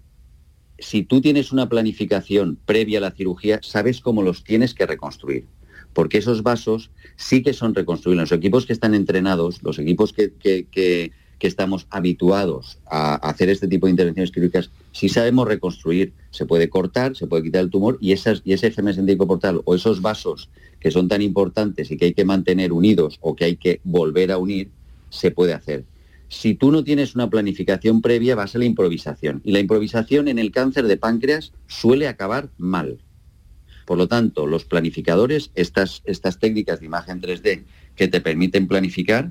[0.79, 5.47] si tú tienes una planificación previa a la cirugía, sabes cómo los tienes que reconstruir.
[5.93, 8.31] Porque esos vasos sí que son reconstruibles.
[8.31, 11.13] Los equipos que están entrenados, los equipos que
[11.47, 17.17] estamos habituados a hacer este tipo de intervenciones quirúrgicas, si sabemos reconstruir, se puede cortar,
[17.17, 20.49] se puede quitar el tumor y, esas, y ese FM portal o esos vasos
[20.81, 24.33] que son tan importantes y que hay que mantener unidos o que hay que volver
[24.33, 24.71] a unir,
[25.11, 25.85] se puede hacer.
[26.29, 29.43] Si tú no tienes una planificación previa, vas a la improvisación.
[29.45, 32.99] Y la improvisación en el cáncer de páncreas suele acabar mal.
[33.85, 37.65] Por lo tanto, los planificadores, estas, estas técnicas de imagen 3D
[37.97, 39.31] que te permiten planificar,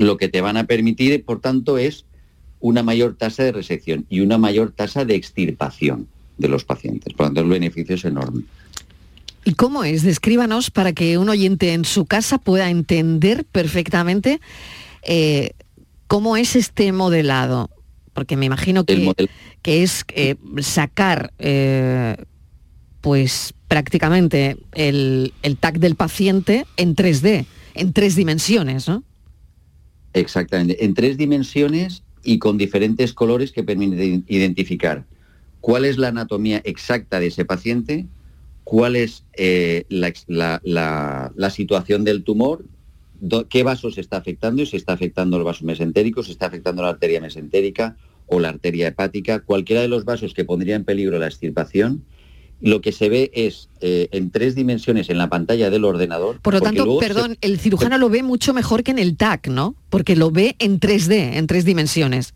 [0.00, 2.06] lo que te van a permitir, por tanto, es
[2.58, 6.08] una mayor tasa de resección y una mayor tasa de extirpación
[6.38, 7.12] de los pacientes.
[7.12, 8.44] Por lo tanto, el beneficio es enorme.
[9.44, 10.02] ¿Y cómo es?
[10.02, 14.40] Descríbanos para que un oyente en su casa pueda entender perfectamente
[15.02, 15.50] eh,
[16.06, 17.68] cómo es este modelado.
[18.14, 19.12] Porque me imagino que,
[19.62, 22.16] que es eh, sacar eh,
[23.02, 29.04] pues prácticamente el, el TAC del paciente en 3D, en tres dimensiones, ¿no?
[30.12, 35.04] Exactamente, en tres dimensiones y con diferentes colores que permiten identificar.
[35.60, 38.06] Cuál es la anatomía exacta de ese paciente,
[38.64, 42.64] cuál es eh, la, situación del tumor,
[43.48, 46.82] qué vaso se está afectando y si está afectando el vaso mesentérico, si está afectando
[46.82, 47.96] la arteria mesentérica
[48.26, 52.04] o la arteria hepática, cualquiera de los vasos que pondría en peligro la extirpación
[52.60, 56.40] lo que se ve es eh, en tres dimensiones en la pantalla del ordenador.
[56.40, 59.74] Por lo tanto, perdón, el cirujano lo ve mucho mejor que en el TAC, ¿no?
[59.88, 62.34] Porque lo ve en 3D, en tres dimensiones.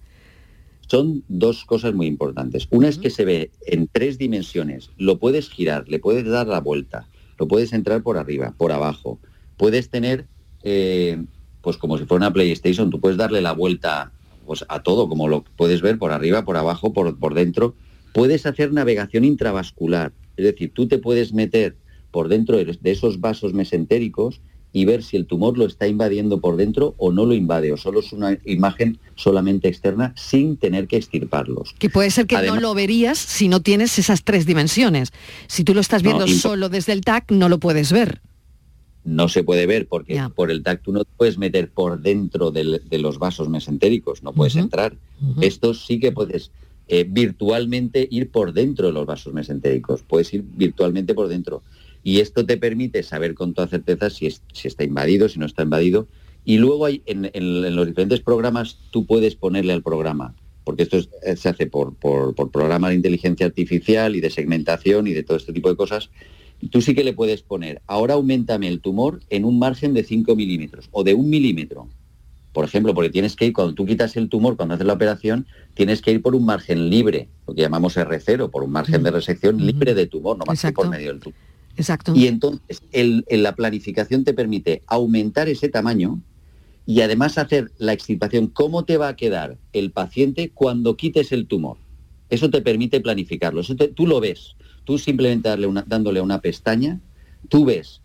[0.86, 2.68] Son dos cosas muy importantes.
[2.70, 6.60] Una es que se ve en tres dimensiones, lo puedes girar, le puedes dar la
[6.60, 7.08] vuelta,
[7.38, 9.18] lo puedes entrar por arriba, por abajo.
[9.56, 10.26] Puedes tener,
[10.62, 11.22] eh,
[11.62, 14.12] pues como si fuera una PlayStation, tú puedes darle la vuelta
[14.46, 17.74] pues, a todo, como lo puedes ver por arriba, por abajo, por, por dentro
[18.14, 21.76] Puedes hacer navegación intravascular, es decir, tú te puedes meter
[22.12, 24.40] por dentro de esos vasos mesentéricos
[24.72, 27.76] y ver si el tumor lo está invadiendo por dentro o no lo invade, o
[27.76, 31.74] solo es una imagen solamente externa sin tener que extirparlos.
[31.80, 35.12] Que puede ser que no lo verías si no tienes esas tres dimensiones.
[35.48, 38.20] Si tú lo estás viendo solo desde el TAC, no lo puedes ver.
[39.02, 42.52] No se puede ver porque por el TAC tú no te puedes meter por dentro
[42.52, 44.96] de los vasos mesentéricos, no puedes entrar.
[45.40, 46.52] Esto sí que puedes
[46.86, 51.62] eh, virtualmente ir por dentro de los vasos mesentéricos, puedes ir virtualmente por dentro.
[52.02, 55.62] Y esto te permite saber con toda certeza si, si está invadido, si no está
[55.62, 56.06] invadido.
[56.44, 57.30] Y luego hay, en,
[57.74, 62.34] los diferentes programas tú puedes ponerle al programa, porque esto eh, se hace por, por,
[62.34, 66.10] por programas de inteligencia artificial y de segmentación y de todo este tipo de cosas.
[66.70, 70.36] Tú sí que le puedes poner, ahora aumentame el tumor en un margen de 5
[70.36, 71.88] milímetros o de un milímetro
[72.54, 75.46] por ejemplo, porque tienes que ir, cuando tú quitas el tumor, cuando haces la operación,
[75.74, 79.10] tienes que ir por un margen libre, lo que llamamos R0, por un margen de
[79.10, 81.36] resección libre de tumor, no más que por medio del tumor.
[81.76, 82.12] Exacto.
[82.14, 86.20] Y entonces el, la planificación te permite aumentar ese tamaño
[86.86, 91.48] y además hacer la extirpación, cómo te va a quedar el paciente cuando quites el
[91.48, 91.76] tumor.
[92.30, 93.62] Eso te permite planificarlo.
[93.94, 94.54] tú lo ves.
[94.84, 97.00] Tú simplemente darle una, dándole una pestaña,
[97.48, 98.00] tú ves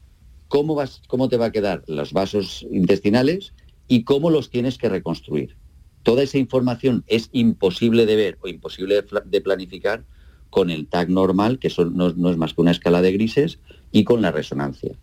[0.48, 3.54] cómo, vas, cómo te va a quedar los vasos intestinales,
[3.90, 5.58] y cómo los tienes que reconstruir.
[6.04, 10.06] Toda esa información es imposible de ver o imposible de planificar
[10.50, 13.60] con el TAC normal, que no, es más que una escala de grises,
[13.92, 14.94] y con la resonancia.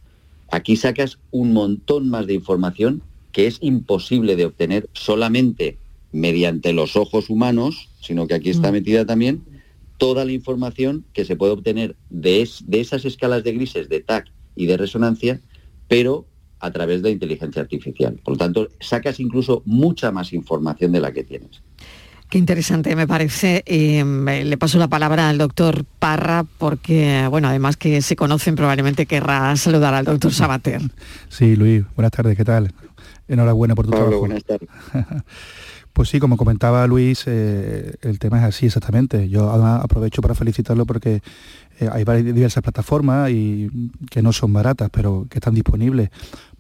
[0.51, 5.79] Aquí sacas un montón más de información que es imposible de obtener solamente
[6.13, 8.73] mediante los ojos humanos, sino que aquí está mm.
[8.73, 9.45] metida también
[9.99, 14.31] toda la información que se puede obtener de, de esas escalas de grises de TAC
[14.55, 15.41] y de resonancia,
[15.89, 16.27] pero
[16.61, 18.19] a través de inteligencia artificial.
[18.25, 21.63] Por lo tanto, sacas incluso mucha más información de la que tienes.
[22.29, 23.63] Qué interesante me parece.
[23.67, 29.55] le paso la palabra al doctor Parra porque, bueno, además que se conocen, probablemente querrá
[29.57, 30.81] saludar al doctor Sabater.
[31.29, 32.73] Sí, Luis, buenas tardes, ¿qué tal?
[33.29, 34.19] Enhorabuena por tu trabajo.
[34.19, 34.69] buenas tardes.
[35.97, 39.31] Pues sí, como comentaba Luis, eh, el tema es así exactamente.
[39.31, 41.23] Yo aprovecho para felicitarlo porque
[41.81, 43.71] eh, hay diversas plataformas y
[44.11, 46.11] que no son baratas, pero que están disponibles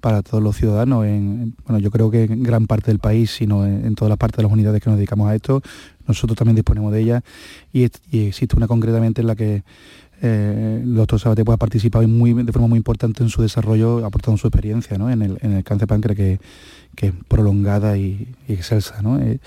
[0.07, 1.05] para todos los ciudadanos.
[1.05, 4.37] En, bueno, yo creo que en gran parte del país, sino en, todas las partes
[4.37, 5.63] de las unidades que nos dedicamos a esto,
[6.07, 7.25] nosotros también disponemos de ellas
[7.73, 9.65] y, existe una concretamente en la que
[10.23, 14.07] eh, el doctor Sabate pues, ha participado muy, de forma muy importante en su desarrollo,
[14.07, 15.11] aportando su experiencia ¿no?
[15.11, 16.39] en, el, en, el, cáncer páncreas que,
[17.05, 19.03] es prolongada y, y excelsa.
[19.03, 19.19] ¿no?
[19.19, 19.41] Eh,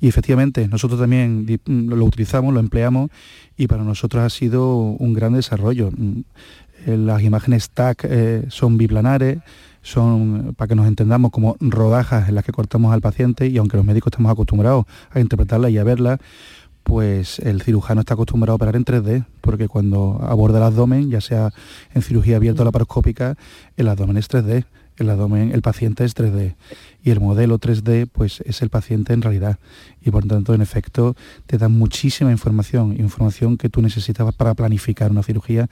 [0.00, 3.10] y efectivamente, nosotros también lo, lo, utilizamos, lo empleamos
[3.56, 5.90] y para nosotros ha sido un gran desarrollo.
[5.90, 6.20] Mm,
[6.86, 9.38] eh, las imágenes TAC eh, son biplanares,
[9.84, 13.76] son, para que nos entendamos, como rodajas en las que cortamos al paciente y aunque
[13.76, 16.18] los médicos estamos acostumbrados a interpretarlas y a verlas,
[16.82, 21.20] pues el cirujano está acostumbrado a operar en 3D, porque cuando aborda el abdomen, ya
[21.20, 21.52] sea
[21.94, 23.36] en cirugía abierta o laparoscópica,
[23.76, 24.64] el abdomen es 3D
[24.96, 26.54] el abdomen, el paciente es 3D
[27.02, 29.58] y el modelo 3D pues es el paciente en realidad.
[30.00, 31.16] Y por tanto en efecto
[31.46, 35.68] te da muchísima información, información que tú necesitas para planificar una cirugía,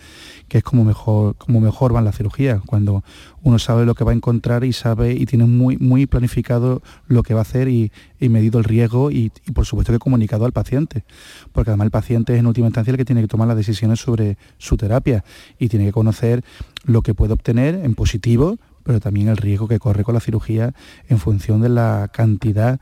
[0.48, 3.04] que es como mejor, como mejor van las cirugías, cuando
[3.42, 7.22] uno sabe lo que va a encontrar y sabe y tiene muy, muy planificado lo
[7.22, 10.44] que va a hacer y, y medido el riesgo y, y, por supuesto que comunicado
[10.44, 11.04] al paciente,
[11.52, 14.00] porque además el paciente es en última instancia el que tiene que tomar las decisiones
[14.00, 15.24] sobre su terapia
[15.58, 16.44] y tiene que conocer
[16.84, 20.74] lo que puede obtener en positivo pero también el riesgo que corre con la cirugía
[21.08, 22.80] en función de la cantidad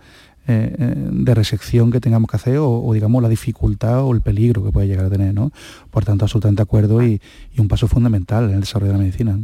[0.48, 4.64] eh, eh, de resección que tengamos que hacer o, digamos la dificultad o el peligro
[4.64, 5.34] que puede llegar a tener.
[5.34, 5.52] ¿no?
[5.90, 7.20] Por tanto, absolutamente de acuerdo y,
[7.58, 9.38] un paso fundamental en el desarrollo de la medicina.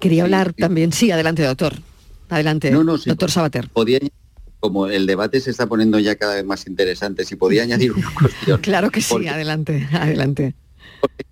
[0.00, 1.74] Quería hablar también, sí, adelante doctor.
[2.28, 3.68] Adelante, doctor Sabater.
[3.68, 4.00] Podía,
[4.60, 8.12] como el debate se está poniendo ya cada vez más interesante, si podía añadir una
[8.12, 8.60] cuestión.
[8.62, 10.54] claro que sí, adelante, adelante
[11.00, 11.24] porque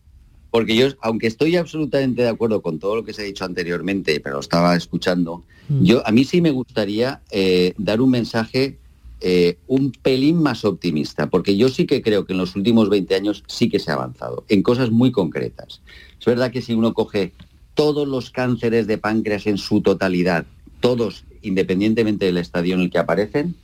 [0.65, 4.41] yo, aunque estoy absolutamente de acuerdo con todo lo que se ha dicho anteriormente, pero
[4.41, 5.85] estaba escuchando, mm.
[5.85, 8.79] yo a mí sí me gustaría eh, dar un mensaje
[9.21, 13.15] eh, un pelín más optimista, porque yo sí que creo que en los últimos 20
[13.15, 15.81] años sí que se ha avanzado, en cosas muy concretas.
[16.21, 17.33] Es verdad que si uno coge
[17.75, 20.45] todos los cánceres de páncreas en su totalidad,
[20.81, 23.55] todos independientemente del estadio en el que aparecen,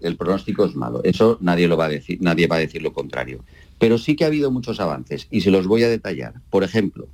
[0.00, 1.00] el pronóstico es malo.
[1.04, 3.42] Eso nadie lo va a decir, nadie va a decir lo contrario.
[3.78, 6.34] Pero sí que ha habido muchos avances y se los voy a detallar.
[6.50, 7.08] Por ejemplo,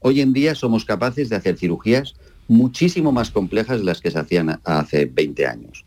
[0.00, 2.14] hoy en día somos capaces de hacer cirugías
[2.48, 5.84] muchísimo más complejas de las que se hacían hace 20 años.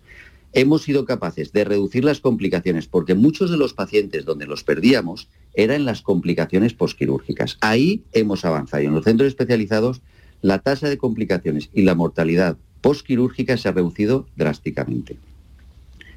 [0.54, 5.30] Hemos sido capaces de reducir las complicaciones porque muchos de los pacientes donde los perdíamos
[5.54, 7.58] eran las complicaciones posquirúrgicas.
[7.62, 10.02] Ahí hemos avanzado y en los centros especializados
[10.42, 15.18] la tasa de complicaciones y la mortalidad posquirúrgica se ha reducido drásticamente.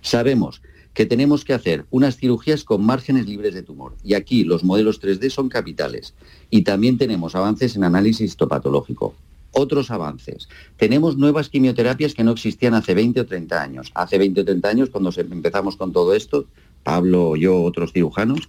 [0.01, 0.63] Sabemos
[0.95, 3.97] que tenemos que hacer unas cirugías con márgenes libres de tumor.
[4.05, 6.15] Y aquí los modelos 3D son capitales.
[6.51, 9.15] Y también tenemos avances en análisis histopatológico.
[9.51, 10.49] Otros avances.
[10.77, 13.91] Tenemos nuevas quimioterapias que no existían hace 20 o 30 años.
[13.95, 16.47] Hace 20 o 30 años, cuando empezamos con todo esto,
[16.85, 18.49] Pablo, yo, otros cirujanos,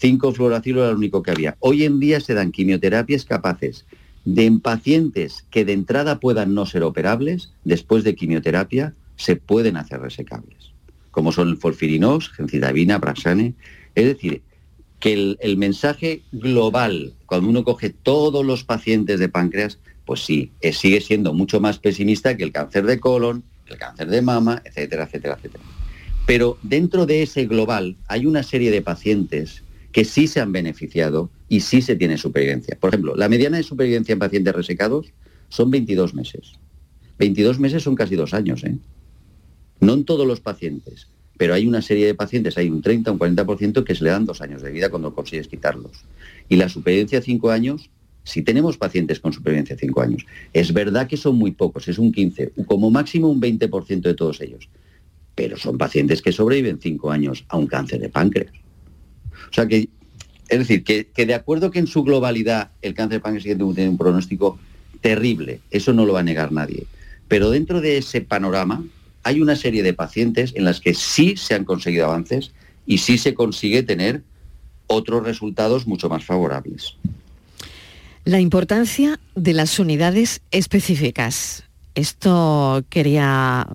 [0.00, 1.56] 5-fluoracilo era lo único que había.
[1.60, 3.86] Hoy en día se dan quimioterapias capaces
[4.26, 9.78] de en pacientes que de entrada puedan no ser operables, después de quimioterapia, se pueden
[9.78, 10.59] hacer resecables
[11.10, 13.54] como son el folfirinos, gencitabina, braxane.
[13.94, 14.42] Es decir,
[15.00, 21.00] que el, mensaje global, cuando uno coge todos los pacientes de páncreas, pues sí, sigue
[21.00, 25.36] siendo mucho más pesimista que el cáncer de colon, el cáncer de mama, etcétera, etcétera,
[25.38, 25.64] etcétera.
[26.26, 31.30] Pero dentro de ese global hay una serie de pacientes que sí se han beneficiado
[31.48, 32.76] y sí se tiene supervivencia.
[32.78, 35.12] Por ejemplo, la mediana de supervivencia en pacientes resecados
[35.48, 36.52] son 22 meses.
[37.18, 38.76] 22 meses son casi dos años, ¿eh?
[39.80, 41.08] No en todos los pacientes,
[41.40, 44.26] pero hay una serie de pacientes, hay un 30, un 40% que se le dan
[44.26, 45.92] dos años de vida cuando consigues quitarlos.
[46.50, 47.88] Y la supervivencia a cinco años,
[48.24, 51.98] si tenemos pacientes con supervivencia a cinco años, es verdad que son muy pocos, es
[51.98, 54.68] un 15, como máximo un 20% de todos ellos.
[55.34, 58.52] Pero son pacientes que sobreviven cinco años a un cáncer de páncreas.
[59.50, 59.88] O sea que,
[60.48, 63.96] es decir, que, de acuerdo que en su globalidad el cáncer de páncreas tiene un
[63.96, 64.58] pronóstico
[65.00, 66.84] terrible, eso no lo va a negar nadie.
[67.28, 68.84] Pero dentro de ese panorama,
[69.22, 72.52] hay una serie de pacientes en las que sí se han conseguido avances
[72.86, 74.22] y sí se consigue tener
[74.86, 76.96] otros resultados mucho más favorables.
[78.24, 81.64] La importancia de las unidades específicas.
[81.94, 83.66] Esto quería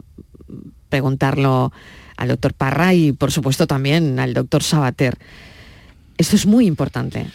[0.89, 1.72] preguntarlo
[2.18, 5.18] al doctor Parra y por supuesto también al doctor Sabater.
[6.18, 7.28] Esto es muy importante.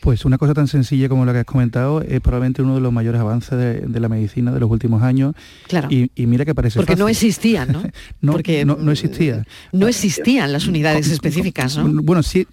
[0.00, 2.90] Pues una cosa tan sencilla como la que has comentado es probablemente uno de los
[2.92, 5.34] mayores avances de, la medicina de los últimos años.
[5.68, 5.88] Claro.
[5.90, 7.82] Y, mira que parece Porque no existían, ¿no?
[8.22, 9.44] no, Porque no, existía.
[9.72, 12.02] No existían las unidades específicas, ¿no?
[12.02, 12.46] Bueno, sí.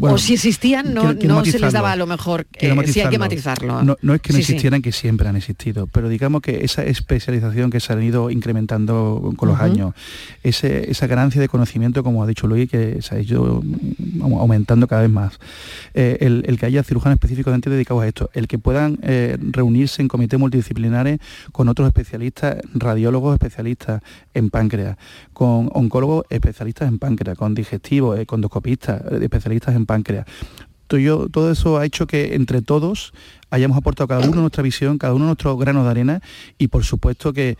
[0.00, 2.46] o si existían, no, no se les daba a lo mejor.
[2.58, 3.82] Eh, sí hay que matizarlo.
[3.82, 7.80] No, es que no existieran, que siempre han existido, pero digamos que esa especialización que
[7.80, 9.94] se ha ido incrementando con los años,
[10.42, 13.62] esa ganancia de conocimiento, como ha dicho Luis, que se ha ido
[14.20, 15.38] aumentando cada vez más.
[15.94, 20.02] Eh, el, el que haya cirujanos específicamente dedicados a esto, el que puedan eh, reunirse
[20.02, 21.20] en comités multidisciplinares
[21.52, 24.02] con otros especialistas, radiólogos especialistas
[24.34, 24.96] en páncreas,
[25.32, 30.26] con oncólogos especialistas en páncreas, con digestivos, eh, endoscopistas, eh, especialistas en páncreas.
[30.88, 33.12] Todo, todo eso ha hecho que entre todos
[33.50, 36.22] hayamos aportado cada uno nuestra visión, cada uno nuestros granos de arena
[36.58, 37.56] y por supuesto que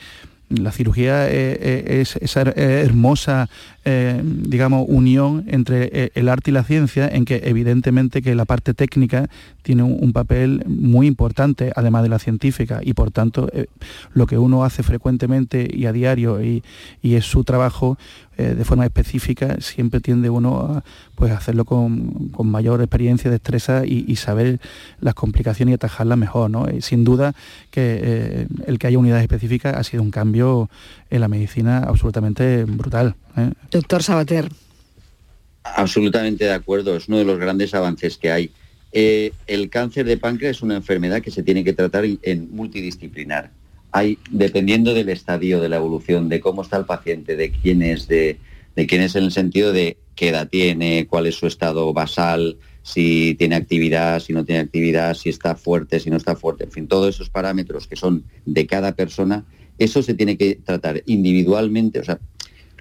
[0.50, 3.48] la cirugía eh, eh, es esa hermosa,
[3.84, 8.74] eh, digamos, unión entre el arte y la ciencia, en que evidentemente que la parte
[8.74, 9.30] técnica
[9.62, 13.48] tiene un, papel muy importante, además de la científica, y por tanto
[14.12, 16.62] lo que uno hace frecuentemente y a diario y,
[17.02, 17.96] es su trabajo
[18.54, 20.84] de forma específica, siempre tiende uno a
[21.14, 24.60] pues, hacerlo con, mayor experiencia, destreza y, y, saber
[25.00, 26.50] las complicaciones y atajarlas mejor.
[26.50, 26.66] ¿no?
[26.80, 27.34] sin duda
[27.70, 30.70] que el que haya unidades específicas ha sido un cambio
[31.10, 33.16] en la medicina absolutamente brutal.
[33.36, 33.50] ¿eh?
[33.70, 34.50] Doctor Sabater.
[35.62, 38.50] Absolutamente de acuerdo, es uno de los grandes avances que hay.
[38.92, 43.50] Eh, el cáncer de páncreas es una enfermedad que se tiene que tratar en multidisciplinar.
[43.92, 48.08] Hay, dependiendo del estadio de la evolución, de cómo está el paciente, de quién es,
[48.08, 48.38] de,
[48.88, 53.34] quién es en el sentido de qué edad tiene, cuál es su estado basal, si
[53.38, 56.88] tiene actividad, si no tiene actividad, si está fuerte, si no está fuerte, en fin,
[56.88, 59.44] todos esos parámetros que son de cada persona
[59.80, 61.98] eso se tiene que tratar individualmente.
[61.98, 62.20] O sea,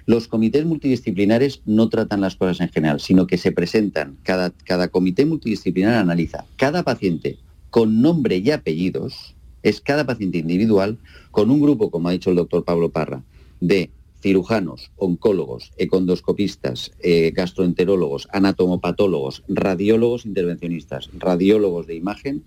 [0.06, 4.88] los comités multidisciplinares no tratan las cosas en general, sino que se presentan, cada, cada
[4.88, 7.38] comité multidisciplinar analiza cada paciente
[7.70, 10.98] con nombre y apellidos, es cada paciente individual,
[11.30, 13.22] con un grupo, como ha dicho el doctor Pablo Parra,
[13.60, 13.90] de
[14.20, 22.42] cirujanos, oncólogos, econdoscopistas, eh, gastroenterólogos, anatomopatólogos, radiólogos intervencionistas, radiólogos de imagen,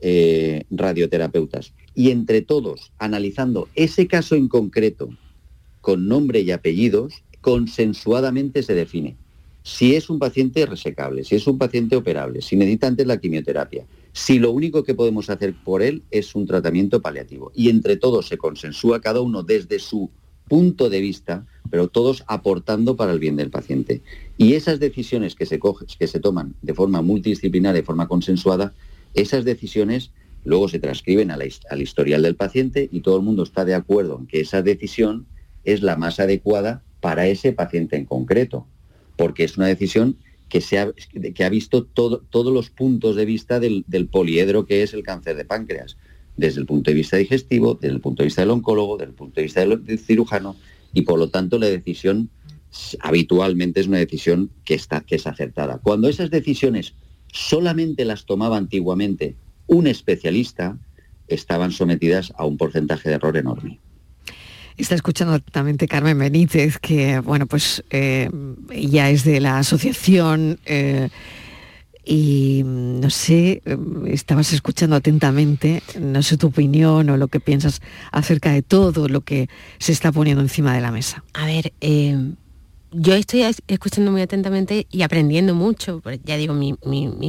[0.00, 1.72] eh, radioterapeutas.
[1.94, 5.10] Y entre todos, analizando ese caso en concreto,
[5.82, 9.16] con nombre y apellidos, consensuadamente se define
[9.62, 13.84] si es un paciente resecable, si es un paciente operable, si necesita antes la quimioterapia,
[14.12, 17.52] si lo único que podemos hacer por él es un tratamiento paliativo.
[17.54, 20.10] Y entre todos se consensúa cada uno desde su
[20.48, 24.02] punto de vista, pero todos aportando para el bien del paciente.
[24.36, 25.60] Y esas decisiones que se,
[25.98, 28.74] que se toman de forma multidisciplinar, de forma consensuada,
[29.14, 30.10] esas decisiones
[30.44, 34.26] luego se transcriben al historial del paciente y todo el mundo está de acuerdo en
[34.26, 35.26] que esa decisión
[35.64, 38.66] es la más adecuada para ese paciente en concreto,
[39.16, 40.16] porque es una decisión
[40.50, 45.36] que, se ha, visto todos los puntos de vista del, poliedro que es el cáncer
[45.36, 45.96] de páncreas,
[46.36, 49.16] desde el punto de vista digestivo, desde el punto de vista del oncólogo, desde el
[49.16, 50.56] punto de vista del, cirujano,
[50.92, 52.28] y por lo tanto la decisión
[53.00, 55.78] habitualmente es una decisión que, está, que es acertada.
[55.78, 56.94] Cuando esas decisiones
[57.32, 59.36] solamente las tomaba antiguamente
[59.66, 60.78] un especialista,
[61.28, 63.78] estaban sometidas a un porcentaje de error enorme.
[64.80, 68.30] Está escuchando atentamente Carmen Benítez, que bueno, pues eh,
[68.70, 71.10] ya es de la asociación eh,
[72.04, 73.76] y no sé, eh,
[74.06, 79.20] estabas escuchando atentamente, no sé tu opinión o lo que piensas acerca de todo lo
[79.20, 81.22] que se está poniendo encima de la mesa.
[81.34, 81.74] A ver,
[82.92, 86.02] yo estoy escuchando muy atentamente y aprendiendo mucho.
[86.24, 86.74] Ya digo, mi,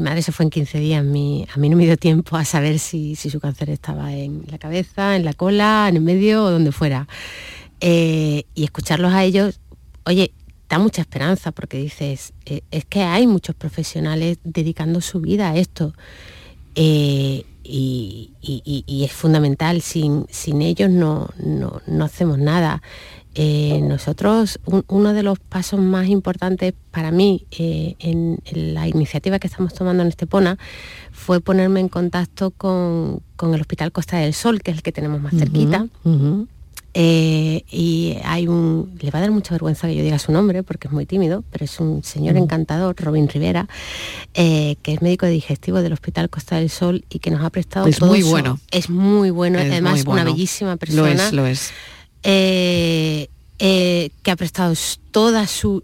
[0.01, 3.15] madre se fue en 15 días, a mí no me dio tiempo a saber si,
[3.15, 7.07] su cáncer estaba en la cabeza, en la cola, en el medio o donde fuera.
[7.79, 9.59] Eh, y escucharlos a ellos,
[10.05, 10.33] oye,
[10.67, 15.57] da mucha esperanza porque dices, eh, es que hay muchos profesionales dedicando su vida a
[15.57, 15.93] esto.
[16.73, 18.33] Eh, y,
[19.05, 22.81] es fundamental, sin, sin ellos no, no hacemos nada.
[23.33, 29.47] Eh, nosotros, uno de los pasos más importantes para mí eh, en, la iniciativa que
[29.47, 30.57] estamos tomando en Estepona
[31.13, 35.21] fue ponerme en contacto con, el Hospital Costa del Sol, que es el que tenemos
[35.21, 35.87] más cerquita.
[36.93, 40.61] Eh, y hay un, le va a dar mucha vergüenza que yo diga su nombre
[40.61, 43.65] porque es muy tímido, pero es un señor encantador, Robin Rivera,
[44.33, 48.01] que es médico digestivo del Hospital Costa del Sol y que nos ha prestado es
[48.01, 48.59] muy bueno.
[48.71, 51.01] Es muy bueno, además una bellísima persona.
[51.01, 51.71] Lo es, lo es.
[52.23, 53.27] Eh,
[53.63, 54.73] eh, que ha prestado
[55.11, 55.83] toda su,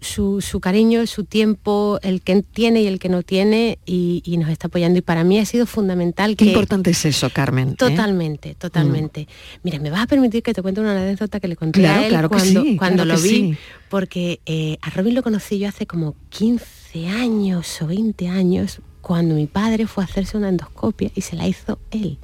[0.60, 4.98] cariño, su tiempo, el que tiene y el que no tiene, y, nos está apoyando.
[4.98, 7.70] Y para mí ha sido fundamental Qué importante es eso, Carmen.
[7.70, 7.74] ¿eh?
[7.78, 9.28] Totalmente, totalmente.
[9.62, 12.28] Mira, me vas a permitir que te cuente una anécdota que le conté a él
[12.28, 13.56] cuando, cuando lo vi,
[13.88, 14.40] porque
[14.82, 19.86] a Robin lo conocí yo hace como 15 años o 20 años, cuando mi padre
[19.86, 22.18] fue a hacerse una endoscopia y se la hizo él.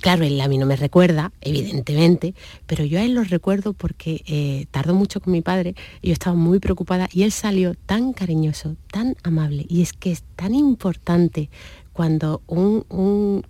[0.00, 2.34] Claro, él a mí no me recuerda, evidentemente,
[2.66, 6.12] pero yo a él lo recuerdo porque eh, tardó mucho con mi padre y yo
[6.12, 9.66] estaba muy preocupada y él salió tan cariñoso, tan amable.
[9.68, 11.50] Y es que es tan importante
[11.92, 13.44] cuando un,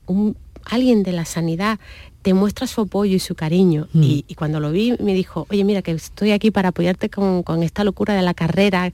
[0.65, 1.79] alguien de la sanidad
[2.23, 3.89] te muestra su apoyo y su cariño.
[3.93, 4.03] Mm.
[4.03, 7.85] Y, cuando lo vi me dijo, oye, mira, que estoy aquí para apoyarte con, esta
[7.85, 8.93] locura de la carrera.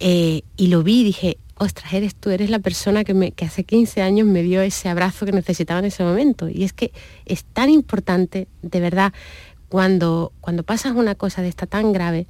[0.00, 4.02] Eh, y lo vi y dije, ostras, eres tú, eres la persona que, hace 15
[4.02, 6.48] años me dio ese abrazo que necesitaba en ese momento.
[6.48, 6.92] Y es que
[7.26, 9.12] es tan importante, de verdad,
[9.68, 12.26] cuando, cuando pasas una cosa de esta tan grave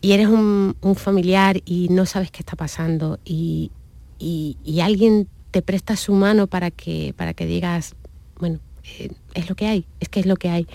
[0.00, 3.70] y eres un, familiar y no sabes qué está pasando y,
[4.18, 7.94] y, alguien te presta su mano para que, para que digas,
[8.38, 8.60] bueno,
[8.98, 10.66] eh, es lo que hay, es que es lo que hay,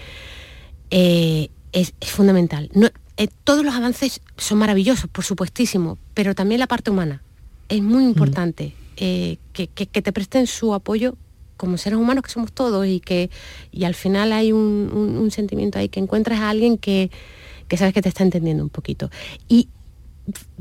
[0.89, 2.69] eh, es, fundamental.
[3.17, 7.21] Eh, todos los avances son maravillosos, por supuestísimo, pero también la parte humana.
[7.73, 11.15] Es muy importante que, te presten su apoyo
[11.57, 13.31] como seres humanos que somos todos y que
[13.71, 17.09] y al final hay un, sentimiento ahí que encuentras a alguien que,
[17.67, 19.09] que sabes que te está entendiendo un poquito.
[19.47, 19.69] Y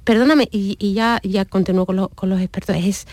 [0.05, 3.07] perdóname, y, ya, ya continúo con, con, los expertos, es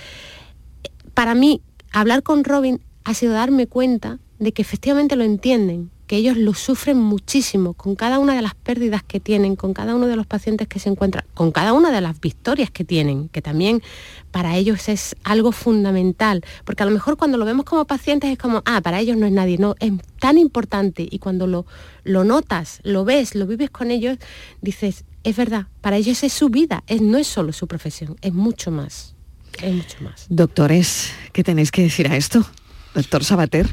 [1.13, 6.15] para mí hablar con Robin ha sido darme cuenta de que efectivamente lo entienden, que
[6.15, 10.07] ellos lo sufren muchísimo con cada una de las pérdidas que tienen, con cada uno
[10.07, 13.43] de los pacientes que se encuentran, con cada una de las victorias que tienen, que
[13.43, 13.83] también
[14.31, 18.39] para ellos es algo fundamental, porque a lo mejor cuando lo vemos como pacientes es
[18.39, 21.67] como, ah, para ellos no es nadie, no, es tan importante y cuando lo,
[22.03, 24.17] lo notas, lo ves, lo vives con ellos,
[24.61, 28.33] dices, es verdad, para ellos es su vida, es, no es solo su profesión, es
[28.33, 29.13] mucho más,
[29.61, 30.25] es mucho más.
[30.27, 32.43] Doctores, ¿qué tenéis que decir a esto?
[32.95, 33.69] Doctor Sabater.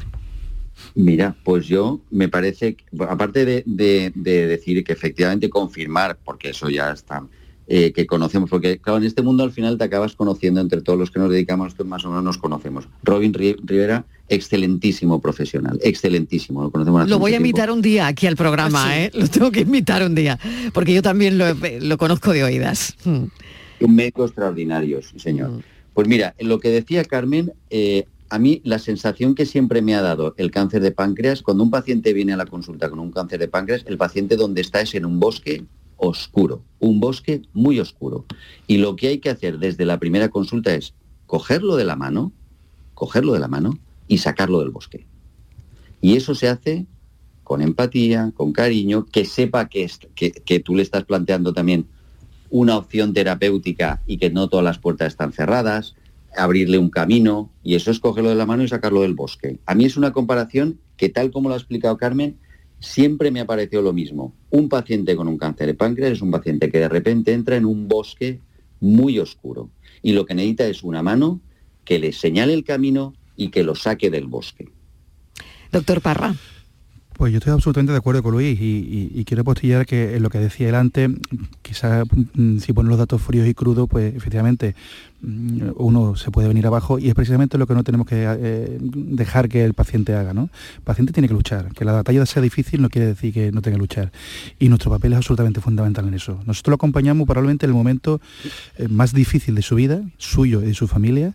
[0.97, 2.75] Mira, pues yo me parece,
[3.07, 7.23] aparte de, decir que efectivamente confirmar, porque eso ya está,
[7.67, 10.97] eh, que conocemos, porque claro, en este mundo al final te acabas conociendo entre todos
[10.97, 12.87] los que nos dedicamos, más o menos nos conocemos.
[13.03, 17.07] Robin Rivera, excelentísimo profesional, excelentísimo, lo conocemos.
[17.07, 19.11] Lo voy a invitar un día aquí al programa, ¿eh?
[19.13, 20.39] Lo tengo que invitar un día,
[20.73, 22.95] porque yo también lo, conozco de oídas.
[23.05, 23.31] Un
[23.95, 25.51] médico extraordinario, señor.
[25.51, 25.59] Hmm.
[25.93, 30.01] Pues mira, lo que decía Carmen, eh, a mí la sensación que siempre me ha
[30.01, 33.39] dado el cáncer de páncreas, cuando un paciente viene a la consulta con un cáncer
[33.39, 35.65] de páncreas, el paciente donde está es en un bosque
[35.97, 38.25] oscuro, un bosque muy oscuro.
[38.67, 40.93] Y lo que hay que hacer desde la primera consulta es
[41.25, 42.31] cogerlo de la mano,
[42.93, 45.05] cogerlo de la mano y sacarlo del bosque.
[46.01, 46.85] Y eso se hace
[47.43, 51.87] con empatía, con cariño, que sepa que, que, que tú le estás planteando también
[52.49, 55.95] una opción terapéutica y que no todas las puertas están cerradas,
[56.35, 59.59] abrirle un camino y eso es cogerlo de la mano y sacarlo del bosque.
[59.65, 62.37] A mí es una comparación que tal como lo ha explicado Carmen,
[62.79, 64.33] siempre me ha parecido lo mismo.
[64.49, 67.65] Un paciente con un cáncer de páncreas es un paciente que de repente entra en
[67.65, 68.39] un bosque
[68.79, 69.69] muy oscuro
[70.01, 71.41] y lo que necesita es una mano
[71.83, 74.69] que le señale el camino y que lo saque del bosque.
[75.71, 76.35] Doctor Parra.
[77.17, 80.37] Pues yo estoy absolutamente de acuerdo con Luis y, quiero postillar que en lo que
[80.37, 81.09] decía él antes,
[81.63, 82.05] quizás
[82.35, 84.75] mm, si ponen los datos fríos y crudos, pues efectivamente
[85.21, 88.77] mm, uno se puede venir abajo y es precisamente lo que no tenemos que eh,
[88.79, 90.33] dejar que el paciente haga.
[90.33, 90.49] ¿no?
[90.75, 93.63] El paciente tiene que luchar, que la batalla sea difícil no quiere decir que no
[93.63, 94.11] tenga que luchar
[94.59, 96.39] y nuestro papel es absolutamente fundamental en eso.
[96.45, 98.21] Nosotros lo acompañamos probablemente en el momento
[98.77, 101.33] eh, más difícil de su vida, suyo y de su familia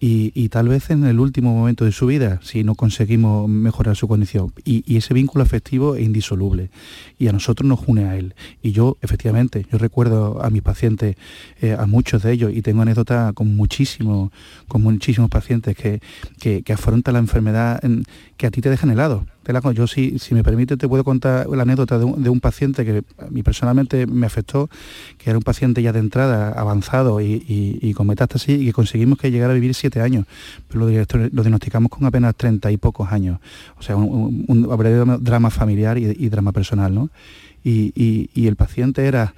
[0.00, 4.06] y, tal vez en el último momento de su vida, si no conseguimos mejorar su
[4.06, 4.52] condición.
[4.64, 6.70] Y, ese vínculo afectivo es indisoluble
[7.18, 8.34] y a nosotros nos une a él.
[8.62, 11.16] Y yo, efectivamente, yo recuerdo a mis pacientes,
[11.62, 14.30] eh, a muchos de ellos, y tengo anécdotas con muchísimos,
[14.68, 16.00] con muchísimos pacientes que,
[16.38, 17.80] que, afrontan la enfermedad
[18.36, 19.26] que a ti te dejan helado
[19.74, 23.30] yo si, si me permite te puedo contar la anécdota de un, paciente que a
[23.30, 24.68] mí personalmente me afectó,
[25.18, 29.30] que era un paciente ya de entrada avanzado y, con metástasis y que conseguimos que
[29.30, 30.26] llegara a vivir siete años,
[30.68, 33.38] pero lo, lo diagnosticamos con apenas treinta y pocos años.
[33.78, 37.10] O sea, un, un, drama familiar y, y drama personal, ¿no?
[37.64, 39.34] y, el paciente era,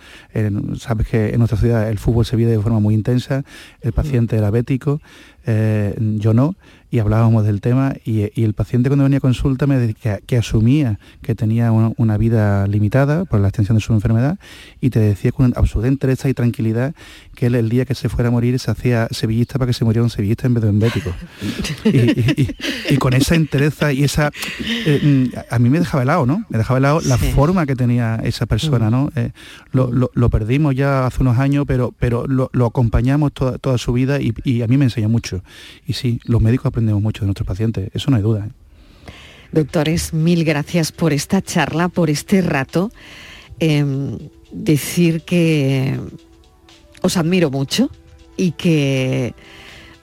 [0.79, 3.45] sabes que en nuestra ciudad el fútbol se vive de forma muy intensa,
[3.81, 5.01] el paciente era bético,
[5.47, 6.57] eh, yo no,
[6.91, 10.99] y hablábamos del tema y, el paciente cuando venía a consulta me decía que, asumía
[11.23, 14.39] que tenía una, vida limitada por la extensión de su enfermedad
[14.81, 16.95] y te decía con absoluta entereza y tranquilidad
[17.35, 19.85] que él el día que se fuera a morir se hacía sevillista para que se
[19.85, 21.13] muriera un sevillista en vez de un bético.
[21.85, 24.31] y, con esa entereza y esa...
[24.87, 26.45] Eh, mm, a mí me dejaba helado, ¿no?
[26.49, 29.11] Me dejaba helado la forma que tenía esa persona, ¿no?
[29.17, 29.33] Eh,
[29.73, 34.63] lo, perdimos ya hace unos años, pero, pero lo, acompañamos toda, toda su vida y,
[34.63, 35.43] a mí me enseñó mucho.
[35.87, 38.47] Y sí, los médicos aprendemos mucho de nuestros pacientes, eso no hay duda.
[38.47, 38.51] ¿eh?
[39.51, 42.93] Doctores, mil gracias por esta charla, por este rato.
[43.59, 44.19] Em,
[44.53, 45.99] decir que
[47.01, 47.91] os admiro mucho
[48.37, 49.35] y que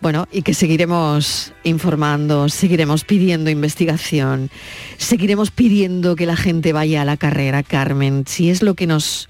[0.02, 4.50] bueno, y que seguiremos informando, seguiremos pidiendo investigación,
[4.98, 8.26] seguiremos pidiendo que la gente vaya a la carrera, Carmen.
[8.28, 9.30] Si es lo que nos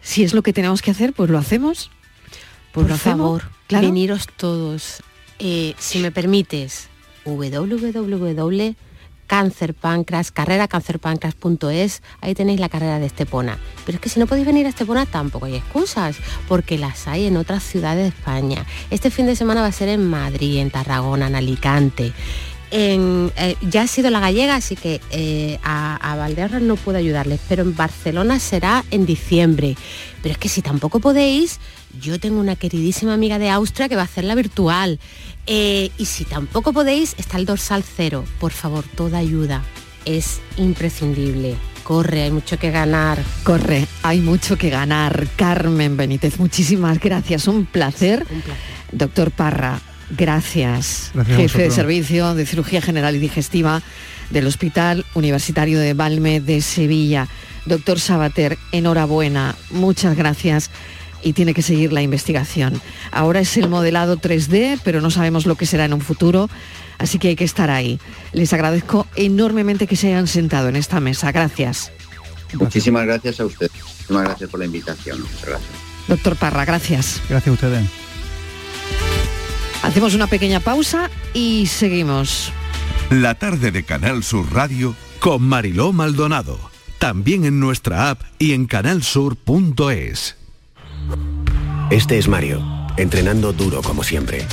[0.00, 1.90] si es lo que tenemos que hacer, pues lo hacemos.
[2.70, 5.02] Pues Por favor, veniros todos.
[5.38, 6.88] Eh, si me permites,
[7.24, 8.76] www
[9.26, 13.58] cáncer páncreas, carreracancerpancreas.es, ahí tenéis la carrera de Estepona.
[13.84, 16.16] Pero es que si no podéis venir a Estepona tampoco hay excusas,
[16.48, 18.64] porque las hay en otras ciudades de España.
[18.90, 22.12] Este fin de semana va a ser en Madrid, en Tarragona, en Alicante.
[23.36, 27.62] eh, ya ha sido la gallega, así que eh, a, a no puedo ayudarles, pero
[27.62, 29.76] en Barcelona será en diciembre.
[30.22, 31.60] Pero es que si tampoco podéis,
[32.00, 34.98] yo tengo una queridísima amiga de Austria que va a hacerla virtual.
[35.46, 38.24] Eh, y si tampoco podéis, está el dorsal cero.
[38.40, 39.62] Por favor, toda ayuda
[40.04, 41.56] es imprescindible.
[41.84, 43.22] Corre, hay mucho que ganar.
[43.44, 45.28] Corre, hay mucho que ganar.
[45.36, 47.46] Carmen Benítez, muchísimas gracias.
[47.46, 48.26] Un placer.
[48.30, 48.76] Un placer.
[48.92, 49.80] Doctor Parra,
[50.10, 51.10] gracias.
[51.14, 51.70] Gracias Jefe de.
[51.70, 53.82] Servicio de Cirugía General y Digestiva
[54.30, 57.28] del Hospital Universitario de Valme de Sevilla.
[57.66, 59.54] Doctor Sabater, enhorabuena.
[59.70, 60.70] Muchas gracias.
[61.26, 62.80] Y tiene que seguir la investigación.
[63.10, 66.48] Ahora es el modelado 3D, pero no sabemos lo que será en un futuro,
[66.98, 67.98] así que hay que estar ahí.
[68.32, 71.32] Les agradezco enormemente que se hayan sentado en esta mesa.
[71.32, 71.90] Gracias.
[72.52, 73.68] Muchísimas gracias a usted.
[73.74, 75.20] Muchísimas gracias por la invitación.
[75.20, 75.70] Muchas gracias.
[76.06, 77.20] Doctor Parra, gracias.
[77.28, 77.86] Gracias a ustedes.
[79.82, 82.52] Hacemos una pequeña pausa y seguimos.
[83.10, 86.70] La tarde de Canal Sur Radio con Mariló Maldonado.
[87.00, 90.36] También en nuestra app y en canalsur.es.
[91.90, 92.62] Este es Mario,
[92.96, 94.44] entrenando duro como siempre.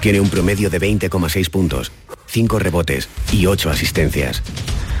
[0.00, 1.92] Tiene un promedio de 20,6 puntos,
[2.26, 4.42] 5 rebotes y 8 asistencias.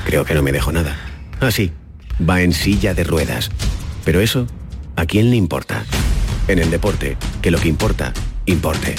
[0.04, 0.96] Creo que no me dejo nada.
[1.40, 1.72] Ah, sí,
[2.28, 3.50] va en silla de ruedas.
[4.04, 4.46] Pero eso,
[4.96, 5.84] ¿a quién le importa?
[6.48, 8.12] En el deporte, que lo que importa,
[8.46, 8.94] importe.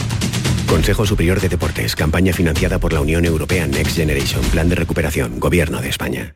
[0.67, 5.39] Consejo Superior de Deportes, campaña financiada por la Unión Europea Next Generation, Plan de Recuperación,
[5.39, 6.35] Gobierno de España.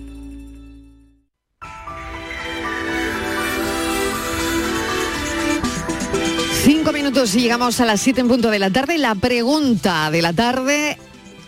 [6.93, 8.97] Minutos y llegamos a las siete en punto de la tarde.
[8.97, 10.97] La pregunta de la tarde,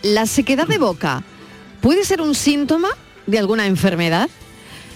[0.02, 1.22] ¿la sequedad de boca
[1.82, 2.88] puede ser un síntoma
[3.26, 4.30] de alguna enfermedad?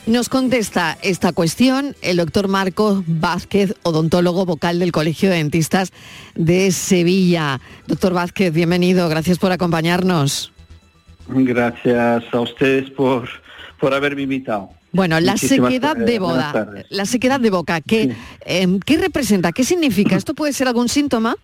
[0.07, 5.92] Nos contesta esta cuestión el doctor Marcos Vázquez, odontólogo vocal del Colegio de Dentistas
[6.34, 7.61] de Sevilla.
[7.86, 10.53] Doctor Vázquez, bienvenido, gracias por acompañarnos.
[11.28, 13.28] Gracias a ustedes por,
[13.78, 14.70] por haberme invitado.
[14.93, 18.14] Bueno, la Muchísimas, sequedad eh, de boda, la sequedad de boca, ¿qué,
[18.45, 19.53] em, ¿qué representa?
[19.53, 20.16] ¿Qué significa?
[20.16, 21.36] ¿Esto puede ser algún síntoma?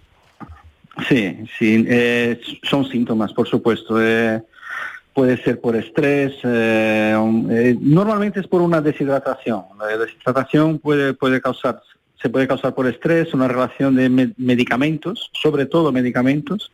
[1.08, 4.00] Sí, sí, eh, son síntomas, por supuesto.
[4.00, 4.42] eh,
[5.12, 9.62] puede ser por estrés, eh, un- eh, normalmente es por una deshidratación.
[9.78, 11.80] La deshidratación puede, puede causar,
[12.20, 16.72] se puede causar por estrés, una relación de me- medicamentos, sobre todo medicamentos,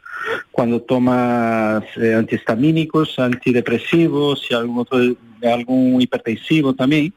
[0.51, 4.99] cuando tomas eh, antihistamínicos, antidepresivos y algún otro,
[5.43, 7.13] algún hipertensivo también,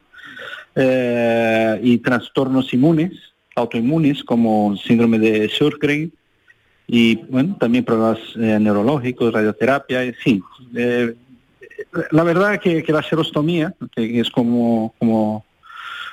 [0.74, 3.12] eh, y trastornos inmunes,
[3.56, 6.12] autoinmunes, como síndrome de Sjögren,
[6.86, 10.42] y bueno, también problemas eh, neurológicos, radioterapia, en fin.
[10.74, 11.14] Eh,
[12.10, 15.44] la verdad que, que la serostomía, que es como, como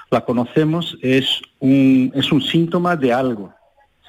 [0.09, 3.53] la conocemos, es un, es un síntoma de algo.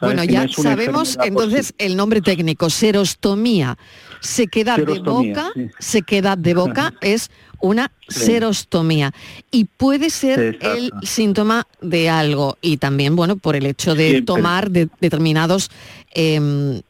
[0.07, 3.77] Bueno, no ya sabemos por entonces el nombre técnico, serostomía.
[4.21, 5.71] Sequedad Serostomía, de boca, sí.
[5.79, 7.31] sequedad de boca es
[7.61, 8.21] una Sí.
[8.27, 9.13] serostomía
[9.51, 10.77] y puede ser Exacto.
[10.77, 14.27] el síntoma de algo y también, bueno, por el hecho de Siempre.
[14.35, 15.71] tomar de- determinados
[16.15, 16.81] em,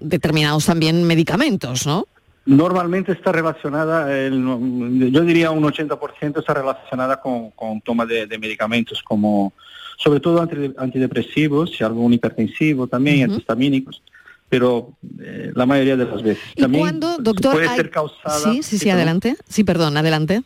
[0.00, 2.06] determinados también medicamentos, ¿no?
[2.46, 8.38] Normalmente está relacionada, el- yo diría un 80% está relacionada con, con toma de, de
[8.38, 9.52] medicamentos como,
[9.96, 14.02] sobre todo anti- antidepresivos y algún hipertensivo también, antihistamínicos,
[14.48, 16.42] pero eh, la mayoría de las veces.
[16.54, 17.52] ¿Y También cuándo, doctor?
[17.54, 18.38] puede hay- ser causada...
[18.38, 19.36] Sí, sí, sí, adelante.
[19.48, 20.42] Sí, perdón, adelante.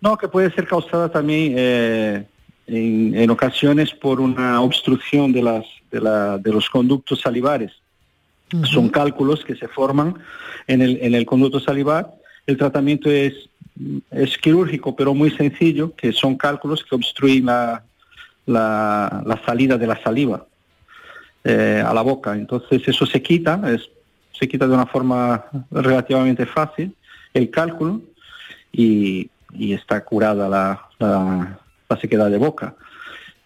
[0.00, 2.24] No, que puede ser causada también eh,
[2.66, 7.72] en, en ocasiones por una obstrucción de, las, de, la- de los conductos salivares.
[8.70, 10.14] Son cálculos que se forman
[10.68, 12.14] en el, en el conducto salivar.
[12.46, 13.34] El tratamiento es,
[14.12, 17.82] es quirúrgico, pero muy sencillo, que son cálculos que obstruyen la,
[18.46, 20.44] la, la salida de la saliva
[21.44, 22.34] eh, a la boca.
[22.34, 23.88] Entonces eso se quita, es,
[24.38, 26.94] se quita de una forma relativamente fácil
[27.32, 28.00] el cálculo
[28.72, 32.74] y, y está curada la, la- la sequedad de boca.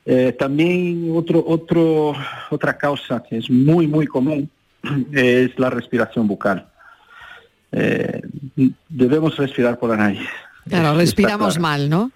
[0.07, 2.15] Eh, también otro, otro,
[2.51, 4.49] otra causa que es muy, muy común
[5.13, 6.67] es la respiración bucal.
[7.73, 8.23] eh,
[8.89, 10.21] debemos respirar por la nariz.
[10.69, 12.11] Claro, respiramos mal, ¿no?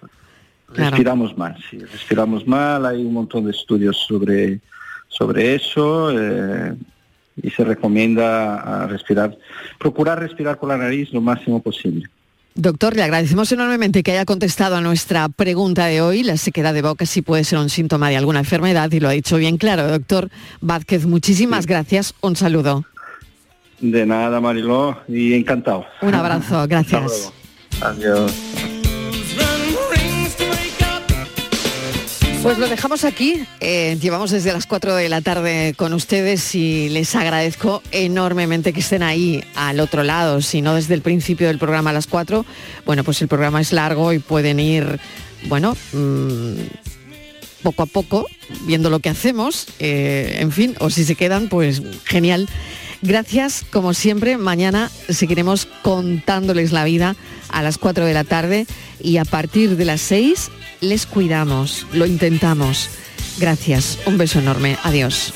[0.73, 4.59] Respiramos mal, sí, respiramos mal, hay un montón de estudios sobre,
[5.07, 6.75] sobre eso eh,
[7.41, 9.37] y se recomienda respirar,
[9.79, 12.07] procurar respirar por la nariz lo máximo posible.
[12.55, 16.21] Doctor, le agradecemos enormemente que haya contestado a nuestra pregunta de hoy.
[16.21, 19.13] La sequedad de boca sí puede ser un síntoma de alguna enfermedad y lo ha
[19.13, 19.87] dicho bien claro.
[19.87, 20.29] Doctor
[20.61, 22.13] Vázquez, muchísimas gracias.
[22.21, 22.85] Un saludo.
[23.79, 25.85] De nada, Mariló, y encantado.
[26.01, 27.33] Un abrazo, gracias.
[27.81, 28.31] Adiós.
[32.43, 33.45] Pues lo dejamos aquí.
[33.61, 38.81] Eh, llevamos desde las 4 de la tarde con ustedes y les agradezco enormemente que
[38.81, 40.41] estén ahí al otro lado.
[40.41, 42.45] Si no desde el principio del programa a las 4,
[42.85, 44.99] bueno, pues el programa es largo y pueden ir,
[45.45, 46.53] bueno, mm,
[47.63, 48.27] poco a poco,
[48.67, 49.67] viendo lo que hacemos.
[49.79, 52.49] Eh, en fin, o si se quedan, pues genial.
[53.03, 54.37] Gracias, como siempre.
[54.37, 57.17] Mañana seguiremos contándoles la vida
[57.49, 58.65] a las 4 de la tarde
[59.01, 60.49] y a partir de las 6
[60.79, 62.89] les cuidamos, lo intentamos.
[63.39, 65.33] Gracias, un beso enorme, adiós.